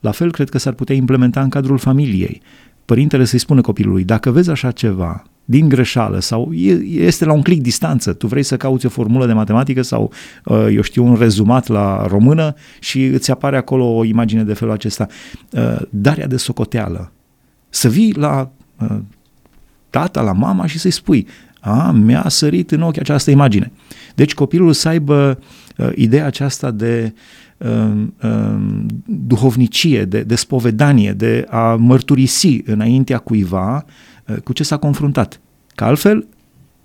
La 0.00 0.10
fel, 0.10 0.32
cred 0.32 0.48
că 0.48 0.58
s-ar 0.58 0.72
putea 0.72 0.94
implementa 0.94 1.42
în 1.42 1.48
cadrul 1.48 1.78
familiei. 1.78 2.42
Părintele 2.84 3.24
să-i 3.24 3.38
spună 3.38 3.60
copilului, 3.60 4.04
dacă 4.04 4.30
vezi 4.30 4.50
așa 4.50 4.70
ceva, 4.70 5.22
din 5.50 5.68
greșeală 5.68 6.20
sau 6.20 6.52
este 6.84 7.24
la 7.24 7.32
un 7.32 7.42
click 7.42 7.62
distanță. 7.62 8.12
Tu 8.12 8.26
vrei 8.26 8.42
să 8.42 8.56
cauți 8.56 8.86
o 8.86 8.88
formulă 8.88 9.26
de 9.26 9.32
matematică 9.32 9.82
sau, 9.82 10.12
uh, 10.44 10.66
eu 10.74 10.82
știu, 10.82 11.04
un 11.04 11.14
rezumat 11.14 11.66
la 11.66 12.06
română 12.06 12.54
și 12.80 13.04
îți 13.04 13.30
apare 13.30 13.56
acolo 13.56 13.96
o 13.96 14.04
imagine 14.04 14.42
de 14.42 14.52
felul 14.52 14.74
acesta. 14.74 15.06
Uh, 15.50 15.76
darea 15.90 16.26
de 16.26 16.36
socoteală. 16.36 17.12
Să 17.68 17.88
vii 17.88 18.14
la 18.14 18.50
uh, 18.80 18.96
tata, 19.90 20.20
la 20.20 20.32
mama 20.32 20.66
și 20.66 20.78
să-i 20.78 20.90
spui 20.90 21.26
a, 21.60 21.90
mi-a 21.90 22.24
sărit 22.28 22.70
în 22.70 22.82
ochi 22.82 22.98
această 22.98 23.30
imagine. 23.30 23.72
Deci 24.14 24.34
copilul 24.34 24.72
să 24.72 24.88
aibă 24.88 25.38
uh, 25.76 25.90
ideea 25.94 26.26
aceasta 26.26 26.70
de 26.70 27.14
uh, 27.56 27.90
uh, 28.22 28.60
duhovnicie, 29.04 30.04
de, 30.04 30.22
de 30.22 30.34
spovedanie, 30.34 31.12
de 31.12 31.46
a 31.50 31.74
mărturisi 31.74 32.60
înaintea 32.64 33.18
cuiva 33.18 33.84
Uh, 33.84 34.17
cu 34.44 34.52
ce 34.52 34.62
s-a 34.62 34.76
confruntat. 34.76 35.40
Că 35.74 35.84
altfel 35.84 36.26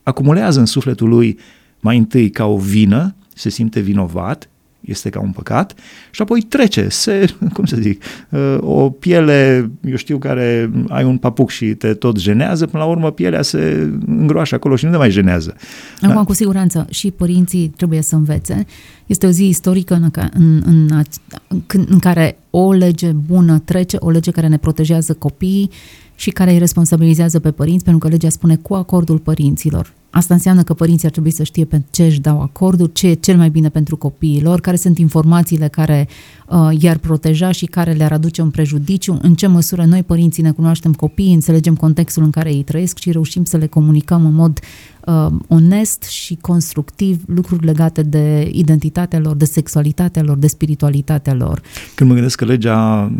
acumulează 0.03 0.59
în 0.59 0.65
sufletul 0.65 1.09
lui 1.09 1.39
mai 1.79 1.97
întâi 1.97 2.29
ca 2.29 2.45
o 2.45 2.57
vină, 2.57 3.15
se 3.33 3.49
simte 3.49 3.79
vinovat, 3.79 4.49
este 4.85 5.09
ca 5.09 5.19
un 5.19 5.31
păcat 5.31 5.73
și 6.11 6.21
apoi 6.21 6.41
trece, 6.41 6.87
se, 6.89 7.35
cum 7.53 7.65
să 7.65 7.75
zic, 7.75 8.03
uh, 8.29 8.57
o 8.59 8.89
piele, 8.89 9.71
eu 9.85 9.95
știu, 9.95 10.17
care 10.17 10.71
ai 10.87 11.03
un 11.03 11.17
papuc 11.17 11.49
și 11.49 11.65
te 11.65 11.93
tot 11.93 12.17
jenează, 12.17 12.65
până 12.65 12.83
la 12.83 12.89
urmă 12.89 13.11
pielea 13.11 13.41
se 13.41 13.91
îngroașă 14.05 14.55
acolo 14.55 14.75
și 14.75 14.85
nu 14.85 14.91
te 14.91 14.97
mai 14.97 15.11
jenează. 15.11 15.55
Acum, 16.01 16.15
da. 16.15 16.23
cu 16.23 16.33
siguranță, 16.33 16.85
și 16.89 17.11
părinții 17.11 17.73
trebuie 17.75 18.01
să 18.01 18.15
învețe. 18.15 18.65
Este 19.05 19.25
o 19.25 19.29
zi 19.29 19.47
istorică 19.47 19.93
în, 19.93 20.09
în, 20.33 20.61
în, 20.65 21.01
în, 21.47 21.85
în 21.89 21.99
care 21.99 22.37
o 22.49 22.71
lege 22.71 23.11
bună 23.11 23.59
trece, 23.59 23.97
o 23.99 24.09
lege 24.09 24.31
care 24.31 24.47
ne 24.47 24.57
protejează 24.57 25.13
copiii 25.13 25.69
și 26.15 26.29
care 26.29 26.51
îi 26.51 26.57
responsabilizează 26.57 27.39
pe 27.39 27.51
părinți, 27.51 27.83
pentru 27.83 28.07
că 28.07 28.13
legea 28.13 28.29
spune 28.29 28.55
cu 28.55 28.73
acordul 28.73 29.17
părinților. 29.17 29.93
Asta 30.15 30.33
înseamnă 30.33 30.63
că 30.63 30.73
părinții 30.73 31.05
ar 31.05 31.11
trebui 31.11 31.31
să 31.31 31.43
știe 31.43 31.65
pe 31.65 31.81
ce 31.91 32.03
își 32.03 32.19
dau 32.19 32.41
acordul, 32.41 32.89
ce 32.93 33.07
e 33.07 33.13
cel 33.13 33.37
mai 33.37 33.49
bine 33.49 33.69
pentru 33.69 33.97
copiii 33.97 34.41
lor, 34.41 34.61
care 34.61 34.75
sunt 34.75 34.97
informațiile 34.97 35.67
care 35.67 36.07
uh, 36.49 36.69
i-ar 36.79 36.97
proteja 36.97 37.51
și 37.51 37.65
care 37.65 37.91
le-ar 37.91 38.11
aduce 38.11 38.41
un 38.41 38.49
prejudiciu, 38.49 39.19
în 39.21 39.35
ce 39.35 39.47
măsură 39.47 39.85
noi 39.85 40.03
părinții 40.03 40.43
ne 40.43 40.51
cunoaștem 40.51 40.93
copiii, 40.93 41.33
înțelegem 41.33 41.75
contextul 41.75 42.23
în 42.23 42.29
care 42.29 42.53
ei 42.53 42.63
trăiesc 42.63 42.97
și 42.97 43.11
reușim 43.11 43.43
să 43.43 43.57
le 43.57 43.67
comunicăm 43.67 44.25
în 44.25 44.33
mod 44.33 44.59
uh, 45.05 45.27
onest 45.47 46.03
și 46.03 46.37
constructiv 46.41 47.21
lucruri 47.25 47.65
legate 47.65 48.03
de 48.03 48.49
identitatea 48.51 49.19
lor, 49.19 49.35
de 49.35 49.45
sexualitatea 49.45 50.21
lor, 50.23 50.37
de 50.37 50.47
spiritualitatea 50.47 51.33
lor. 51.33 51.61
Când 51.95 52.09
mă 52.09 52.15
gândesc 52.15 52.37
că 52.37 52.45
legea 52.45 53.11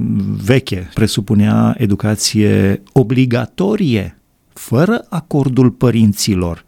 veche 0.44 0.90
presupunea 0.94 1.76
educație 1.78 2.82
obligatorie, 2.92 4.18
fără 4.54 5.06
acordul 5.10 5.72
părinților, 5.72 6.66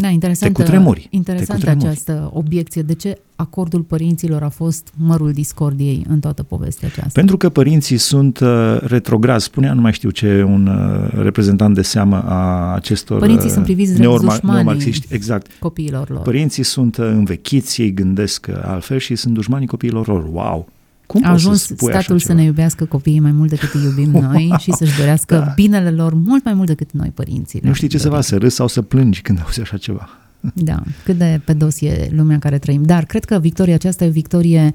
da, 0.00 0.08
interesantă, 0.08 0.54
te 0.54 0.62
cutremuri. 0.62 1.06
Interesantă 1.10 1.52
te 1.52 1.58
cutremuri. 1.58 1.86
această 1.86 2.30
obiecție. 2.32 2.82
De 2.82 2.94
ce 2.94 3.18
acordul 3.36 3.80
părinților 3.80 4.42
a 4.42 4.48
fost 4.48 4.92
mărul 4.96 5.32
discordiei 5.32 6.04
în 6.08 6.20
toată 6.20 6.42
povestea 6.42 6.88
aceasta? 6.88 7.10
Pentru 7.12 7.36
că 7.36 7.48
părinții 7.48 7.96
sunt 7.96 8.40
uh, 8.40 8.78
retrograzi. 8.80 9.44
Spunea, 9.44 9.72
nu 9.72 9.80
mai 9.80 9.92
știu 9.92 10.10
ce, 10.10 10.42
un 10.42 10.66
uh, 10.66 11.22
reprezentant 11.22 11.74
de 11.74 11.82
seamă 11.82 12.24
a 12.26 12.74
acestor 12.74 13.18
Părinții 13.18 13.46
uh, 13.46 13.52
sunt 13.52 13.64
priviți 13.64 13.92
neorma- 13.92 14.40
neomarxiști. 14.42 15.14
Exact. 15.14 15.50
Copiilor 15.58 16.10
lor. 16.10 16.22
Părinții 16.22 16.62
sunt 16.62 16.96
uh, 16.96 17.06
învechiți, 17.06 17.82
ei 17.82 17.92
gândesc 17.92 18.46
uh, 18.50 18.56
altfel 18.62 18.98
și 18.98 19.14
sunt 19.14 19.34
dușmanii 19.34 19.66
copiilor 19.66 20.06
lor. 20.06 20.28
Wow! 20.32 20.68
Cum 21.08 21.24
a 21.24 21.30
ajuns 21.30 21.62
să 21.62 21.74
statul 21.76 22.18
să 22.18 22.32
ne 22.32 22.42
iubească 22.42 22.84
copiii 22.84 23.20
mai 23.20 23.32
mult 23.32 23.50
decât 23.50 23.74
îi 23.74 23.82
iubim 23.82 24.10
noi 24.30 24.54
și 24.58 24.72
să-și 24.72 24.96
dorească 24.98 25.34
da. 25.34 25.52
binele 25.54 25.90
lor 25.90 26.14
mult 26.14 26.44
mai 26.44 26.54
mult 26.54 26.66
decât 26.66 26.92
noi 26.92 27.08
părinții. 27.14 27.60
Nu 27.62 27.72
știi 27.72 27.88
ce 27.88 27.98
să 27.98 28.08
faci, 28.08 28.24
să 28.24 28.36
râzi 28.36 28.54
sau 28.54 28.68
să 28.68 28.82
plângi 28.82 29.20
când 29.20 29.40
auzi 29.42 29.60
așa 29.60 29.76
ceva. 29.76 30.08
Da, 30.54 30.82
cât 31.04 31.18
de 31.18 31.40
pedos 31.44 31.80
e 31.80 32.08
lumea 32.12 32.34
în 32.34 32.40
care 32.40 32.58
trăim. 32.58 32.82
Dar 32.82 33.04
cred 33.04 33.24
că 33.24 33.38
victoria 33.38 33.74
aceasta 33.74 34.04
e 34.04 34.08
o 34.08 34.10
victorie 34.10 34.72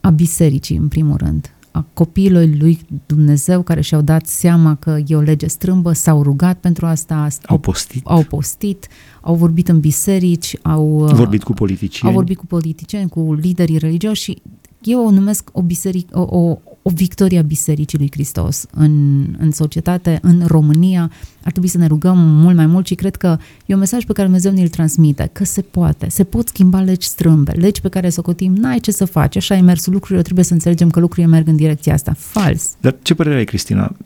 a 0.00 0.10
bisericii, 0.10 0.76
în 0.76 0.88
primul 0.88 1.16
rând 1.16 1.52
a 1.70 1.84
copiilor 1.94 2.48
lui 2.58 2.78
Dumnezeu 3.06 3.62
care 3.62 3.80
și-au 3.80 4.00
dat 4.00 4.26
seama 4.26 4.74
că 4.74 4.98
e 5.06 5.16
o 5.16 5.20
lege 5.20 5.46
strâmbă, 5.46 5.92
s-au 5.92 6.22
rugat 6.22 6.58
pentru 6.58 6.86
asta, 6.86 7.28
au 7.46 7.58
postit, 7.58 8.06
au, 8.06 8.22
postit, 8.22 8.88
au 9.20 9.34
vorbit 9.34 9.68
în 9.68 9.80
biserici, 9.80 10.56
au 10.62 11.10
vorbit 11.12 11.42
cu 11.42 11.52
politicieni, 11.52 12.12
au 12.12 12.18
vorbit 12.18 12.36
cu 12.36 12.46
politicieni, 12.46 13.08
cu 13.08 13.34
liderii 13.34 13.78
religioși 13.78 14.22
și 14.22 14.42
eu 14.90 15.06
o 15.06 15.10
numesc 15.10 15.48
o, 15.52 15.62
biserică, 15.62 16.18
o, 16.18 16.38
o, 16.38 16.58
o 16.82 16.90
victoria 16.90 17.42
Bisericii 17.42 17.98
lui 17.98 18.08
Hristos 18.10 18.66
în, 18.74 19.24
în 19.38 19.50
societate, 19.50 20.18
în 20.22 20.42
România. 20.46 21.10
Ar 21.44 21.50
trebui 21.50 21.68
să 21.68 21.78
ne 21.78 21.86
rugăm 21.86 22.18
mult 22.18 22.56
mai 22.56 22.66
mult 22.66 22.86
și 22.86 22.94
cred 22.94 23.16
că 23.16 23.38
e 23.66 23.72
un 23.74 23.78
mesaj 23.78 24.04
pe 24.04 24.12
care 24.12 24.26
Dumnezeu 24.26 24.52
ne-l 24.52 24.68
transmite, 24.68 25.30
că 25.32 25.44
se 25.44 25.60
poate, 25.60 26.08
se 26.08 26.24
pot 26.24 26.48
schimba 26.48 26.80
legi 26.80 27.06
strâmbe, 27.06 27.52
legi 27.52 27.80
pe 27.80 27.88
care 27.88 28.10
să 28.10 28.20
o 28.20 28.22
cotim, 28.22 28.54
n-ai 28.54 28.78
ce 28.78 28.90
să 28.90 29.04
faci, 29.04 29.36
așa 29.36 29.56
e 29.56 29.60
mersul 29.60 29.92
lucrurilor, 29.92 30.22
trebuie 30.22 30.44
să 30.44 30.52
înțelegem 30.52 30.90
că 30.90 31.00
lucrurile 31.00 31.32
merg 31.32 31.48
în 31.48 31.56
direcția 31.56 31.94
asta. 31.94 32.12
Fals. 32.18 32.76
Dar 32.80 32.96
ce 33.02 33.14
părere 33.14 33.36
ai, 33.36 33.44
Cristina? 33.44 33.96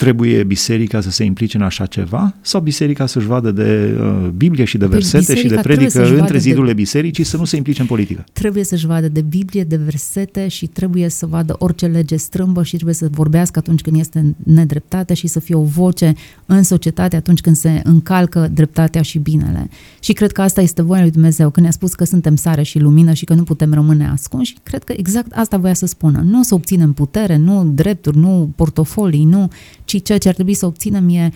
Trebuie 0.00 0.44
biserica 0.44 1.00
să 1.00 1.10
se 1.10 1.24
implice 1.24 1.56
în 1.56 1.62
așa 1.62 1.86
ceva 1.86 2.34
sau 2.40 2.60
biserica 2.60 3.06
să-și 3.06 3.26
vadă 3.26 3.50
de 3.50 3.98
uh, 4.00 4.28
Biblie 4.36 4.64
și 4.64 4.78
de 4.78 4.84
păi 4.84 4.94
versete 4.94 5.34
și 5.34 5.46
de 5.46 5.58
predică 5.62 6.18
între 6.18 6.38
zidurile 6.38 6.72
de... 6.72 6.80
bisericii 6.80 7.24
să 7.24 7.36
nu 7.36 7.44
se 7.44 7.56
implice 7.56 7.80
în 7.80 7.86
politică? 7.86 8.24
Trebuie 8.32 8.64
să-și 8.64 8.86
vadă 8.86 9.08
de 9.08 9.20
Biblie, 9.20 9.64
de 9.64 9.76
versete 9.76 10.48
și 10.48 10.66
trebuie 10.66 11.08
să 11.08 11.26
vadă 11.26 11.56
orice 11.58 11.86
lege 11.86 12.16
strâmbă 12.16 12.62
și 12.62 12.74
trebuie 12.74 12.94
să 12.94 13.08
vorbească 13.10 13.58
atunci 13.58 13.80
când 13.80 13.98
este 13.98 14.34
nedreptate 14.42 15.14
și 15.14 15.26
să 15.26 15.40
fie 15.40 15.54
o 15.54 15.62
voce 15.62 16.14
în 16.46 16.62
societate 16.62 17.16
atunci 17.16 17.40
când 17.40 17.56
se 17.56 17.80
încalcă 17.84 18.50
dreptatea 18.52 19.02
și 19.02 19.18
binele. 19.18 19.68
Și 20.00 20.12
cred 20.12 20.32
că 20.32 20.42
asta 20.42 20.60
este 20.60 20.82
voia 20.82 21.00
lui 21.00 21.10
Dumnezeu, 21.10 21.50
când 21.50 21.66
ne-a 21.66 21.74
spus 21.74 21.94
că 21.94 22.04
suntem 22.04 22.36
sare 22.36 22.62
și 22.62 22.78
lumină 22.78 23.12
și 23.12 23.24
că 23.24 23.34
nu 23.34 23.42
putem 23.42 23.72
rămâne 23.72 24.08
ascunși. 24.08 24.54
Cred 24.62 24.84
că 24.84 24.92
exact 24.96 25.32
asta 25.32 25.56
voia 25.56 25.74
să 25.74 25.86
spună. 25.86 26.22
Nu 26.24 26.42
să 26.42 26.54
obținem 26.54 26.92
putere, 26.92 27.36
nu 27.36 27.70
drepturi, 27.74 28.16
nu 28.18 28.52
portofolii, 28.56 29.24
nu 29.24 29.48
ci 29.90 30.02
ceea 30.02 30.18
ce 30.18 30.28
ar 30.28 30.34
trebui 30.34 30.54
să 30.54 30.66
obținem 30.66 31.08
e 31.08 31.30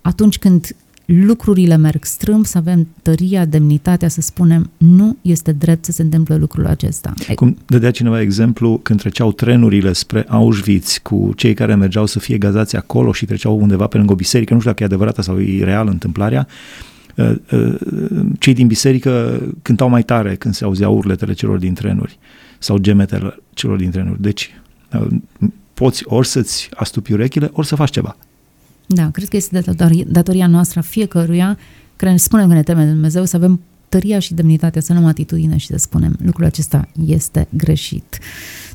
atunci 0.00 0.38
când 0.38 0.76
lucrurile 1.04 1.76
merg 1.76 2.04
strâmb, 2.04 2.44
să 2.44 2.58
avem 2.58 2.88
tăria, 3.02 3.44
demnitatea, 3.44 4.08
să 4.08 4.20
spunem 4.20 4.70
nu 4.76 5.16
este 5.22 5.52
drept 5.52 5.84
să 5.84 5.92
se 5.92 6.02
întâmple 6.02 6.36
lucrul 6.36 6.66
acesta. 6.66 7.14
Cum 7.34 7.56
dădea 7.66 7.90
cineva 7.90 8.20
exemplu 8.20 8.80
când 8.82 8.98
treceau 8.98 9.32
trenurile 9.32 9.92
spre 9.92 10.24
Auschwitz 10.28 10.98
cu 11.02 11.32
cei 11.36 11.54
care 11.54 11.74
mergeau 11.74 12.06
să 12.06 12.18
fie 12.18 12.38
gazați 12.38 12.76
acolo 12.76 13.12
și 13.12 13.24
treceau 13.24 13.60
undeva 13.60 13.86
pe 13.86 13.96
lângă 13.96 14.12
o 14.12 14.16
biserică, 14.16 14.52
nu 14.52 14.58
știu 14.58 14.70
dacă 14.70 14.82
e 14.82 14.86
adevărată 14.86 15.22
sau 15.22 15.40
e 15.40 15.64
reală 15.64 15.90
întâmplarea, 15.90 16.46
uh, 17.14 17.34
uh, 17.52 17.74
cei 18.38 18.54
din 18.54 18.66
biserică 18.66 19.42
cântau 19.62 19.88
mai 19.88 20.02
tare 20.02 20.34
când 20.34 20.54
se 20.54 20.64
auzeau 20.64 20.96
urletele 20.96 21.32
celor 21.32 21.58
din 21.58 21.74
trenuri 21.74 22.18
sau 22.58 22.78
gemetele 22.78 23.36
celor 23.54 23.76
din 23.76 23.90
trenuri. 23.90 24.22
Deci 24.22 24.50
uh, 24.92 25.06
poți 25.76 26.02
ori 26.06 26.26
să-ți 26.26 26.68
astupi 26.74 27.12
urechile, 27.12 27.50
ori 27.52 27.66
să 27.66 27.74
faci 27.74 27.90
ceva. 27.90 28.16
Da, 28.86 29.10
cred 29.10 29.28
că 29.28 29.36
este 29.36 29.62
datoria 30.06 30.46
noastră 30.46 30.78
a 30.78 30.82
fiecăruia 30.82 31.58
care 31.96 32.10
ne 32.10 32.16
spune 32.16 32.46
că 32.46 32.52
ne 32.52 32.62
teme 32.62 32.84
de 32.84 32.90
Dumnezeu 32.90 33.24
să 33.24 33.36
avem 33.36 33.60
tăria 33.88 34.18
și 34.18 34.34
demnitatea, 34.34 34.80
să 34.80 34.92
luăm 34.92 35.06
atitudine 35.06 35.56
și 35.56 35.66
să 35.66 35.76
spunem 35.76 36.16
lucrul 36.24 36.44
acesta 36.44 36.88
este 37.06 37.48
greșit. 37.50 38.18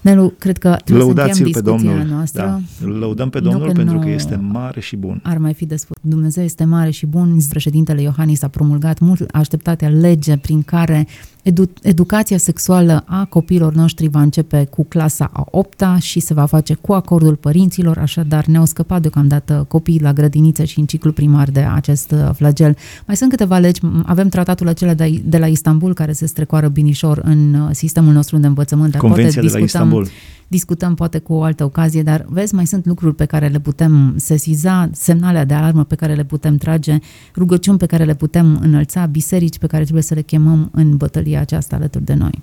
Nelu, 0.02 0.34
cred 0.40 0.58
că 0.58 0.78
trebuie 0.84 1.06
Lăudați-l 1.06 1.34
să 1.34 1.44
încheiem 1.44 1.64
discuția 1.64 1.90
pe 1.90 1.96
Domnul. 1.98 2.16
noastră. 2.16 2.42
Da. 2.42 2.86
Îl 2.88 2.92
lăudăm 2.92 3.30
pe 3.30 3.40
Domnul 3.40 3.62
nu 3.62 3.68
că 3.68 3.72
pentru 3.72 4.00
că 4.00 4.10
este 4.10 4.36
mare 4.36 4.80
și 4.80 4.96
bun. 4.96 5.20
Ar 5.24 5.38
mai 5.38 5.54
fi 5.54 5.66
de 5.66 5.76
spus. 5.76 5.98
Dumnezeu 6.02 6.44
este 6.44 6.64
mare 6.64 6.90
și 6.90 7.06
bun. 7.06 7.38
Președintele 7.50 8.02
Iohannis 8.02 8.42
a 8.42 8.48
promulgat 8.48 9.00
mult 9.00 9.30
așteptatea 9.32 9.90
lege 9.90 10.38
prin 10.38 10.62
care 10.62 11.08
edu- 11.44 11.72
educația 11.82 12.38
sexuală 12.38 13.04
a 13.06 13.26
copiilor 13.26 13.74
noștri 13.74 14.08
va 14.08 14.22
începe 14.22 14.68
cu 14.70 14.84
clasa 14.84 15.30
a 15.34 15.46
8 15.52 15.84
și 16.00 16.20
se 16.20 16.34
va 16.34 16.46
face 16.46 16.74
cu 16.74 16.94
acordul 16.94 17.36
părinților, 17.36 17.98
așadar 17.98 18.46
ne-au 18.46 18.66
scăpat 18.66 19.02
deocamdată 19.02 19.66
copiii 19.68 20.02
la 20.02 20.14
grădiniță 20.14 20.64
și 20.64 20.80
în 20.80 20.86
ciclu 20.86 21.12
primar 21.12 21.50
de 21.50 21.60
acest 21.60 22.12
uh, 22.12 22.30
flagel. 22.34 22.76
Mai 23.06 23.16
sunt 23.16 23.30
câteva 23.30 23.58
legi, 23.58 23.82
avem 24.06 24.28
tratatul 24.30 24.68
acela 24.68 24.94
de, 24.94 25.22
de 25.26 25.38
la 25.38 25.48
Istanbul 25.48 25.94
care 25.94 26.12
se 26.12 26.26
strecoară 26.26 26.68
binișor 26.68 27.22
în 27.24 27.54
uh, 27.54 27.70
sistemul 27.72 28.14
nostru 28.14 28.38
de 28.38 28.48
învățământ. 28.48 28.96
Convenția 28.96 29.42
poate 29.42 29.58
de 29.58 29.64
discutăm, 29.64 29.88
la 29.90 29.91
Istanbul. 29.92 30.30
Discutăm 30.48 30.96
poate 30.96 31.20
cu 31.20 31.34
o 31.34 31.44
altă 31.44 31.64
ocazie, 31.64 32.04
dar 32.04 32.26
vezi, 32.30 32.56
mai 32.56 32.68
sunt 32.68 32.86
lucruri 32.86 33.16
pe 33.16 33.26
care 33.26 33.48
le 33.48 33.60
putem 33.60 34.14
sesiza, 34.18 34.90
semnale 34.94 35.44
de 35.44 35.54
alarmă 35.54 35.84
pe 35.84 35.96
care 35.96 36.14
le 36.14 36.24
putem 36.24 36.58
trage, 36.58 36.98
rugăciuni 37.36 37.78
pe 37.78 37.86
care 37.86 38.04
le 38.04 38.16
putem 38.16 38.60
înălța, 38.62 39.06
biserici 39.06 39.58
pe 39.58 39.68
care 39.68 39.84
trebuie 39.84 40.04
să 40.04 40.14
le 40.14 40.22
chemăm 40.22 40.70
în 40.74 40.98
bătălie 40.98 40.98
bătălia 40.98 41.40
aceasta 41.40 41.76
alături 41.76 42.04
de 42.04 42.14
noi. 42.14 42.42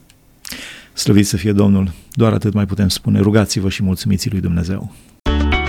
Slăvit 0.93 1.27
să 1.27 1.37
fie 1.37 1.53
Domnul! 1.53 1.93
Doar 2.13 2.33
atât 2.33 2.53
mai 2.53 2.67
putem 2.67 2.89
spune. 2.89 3.21
Rugați-vă 3.21 3.69
și 3.69 3.83
mulțumiți 3.83 4.31
lui 4.31 4.41
Dumnezeu! 4.41 4.93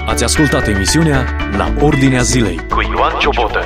Ați 0.08 0.24
ascultat 0.24 0.68
emisiunea 0.68 1.26
La 1.58 1.74
Ordinea 1.82 2.22
Zilei 2.22 2.56
cu 2.56 2.82
Ioan 2.82 3.14
Ciobotă. 3.20 3.60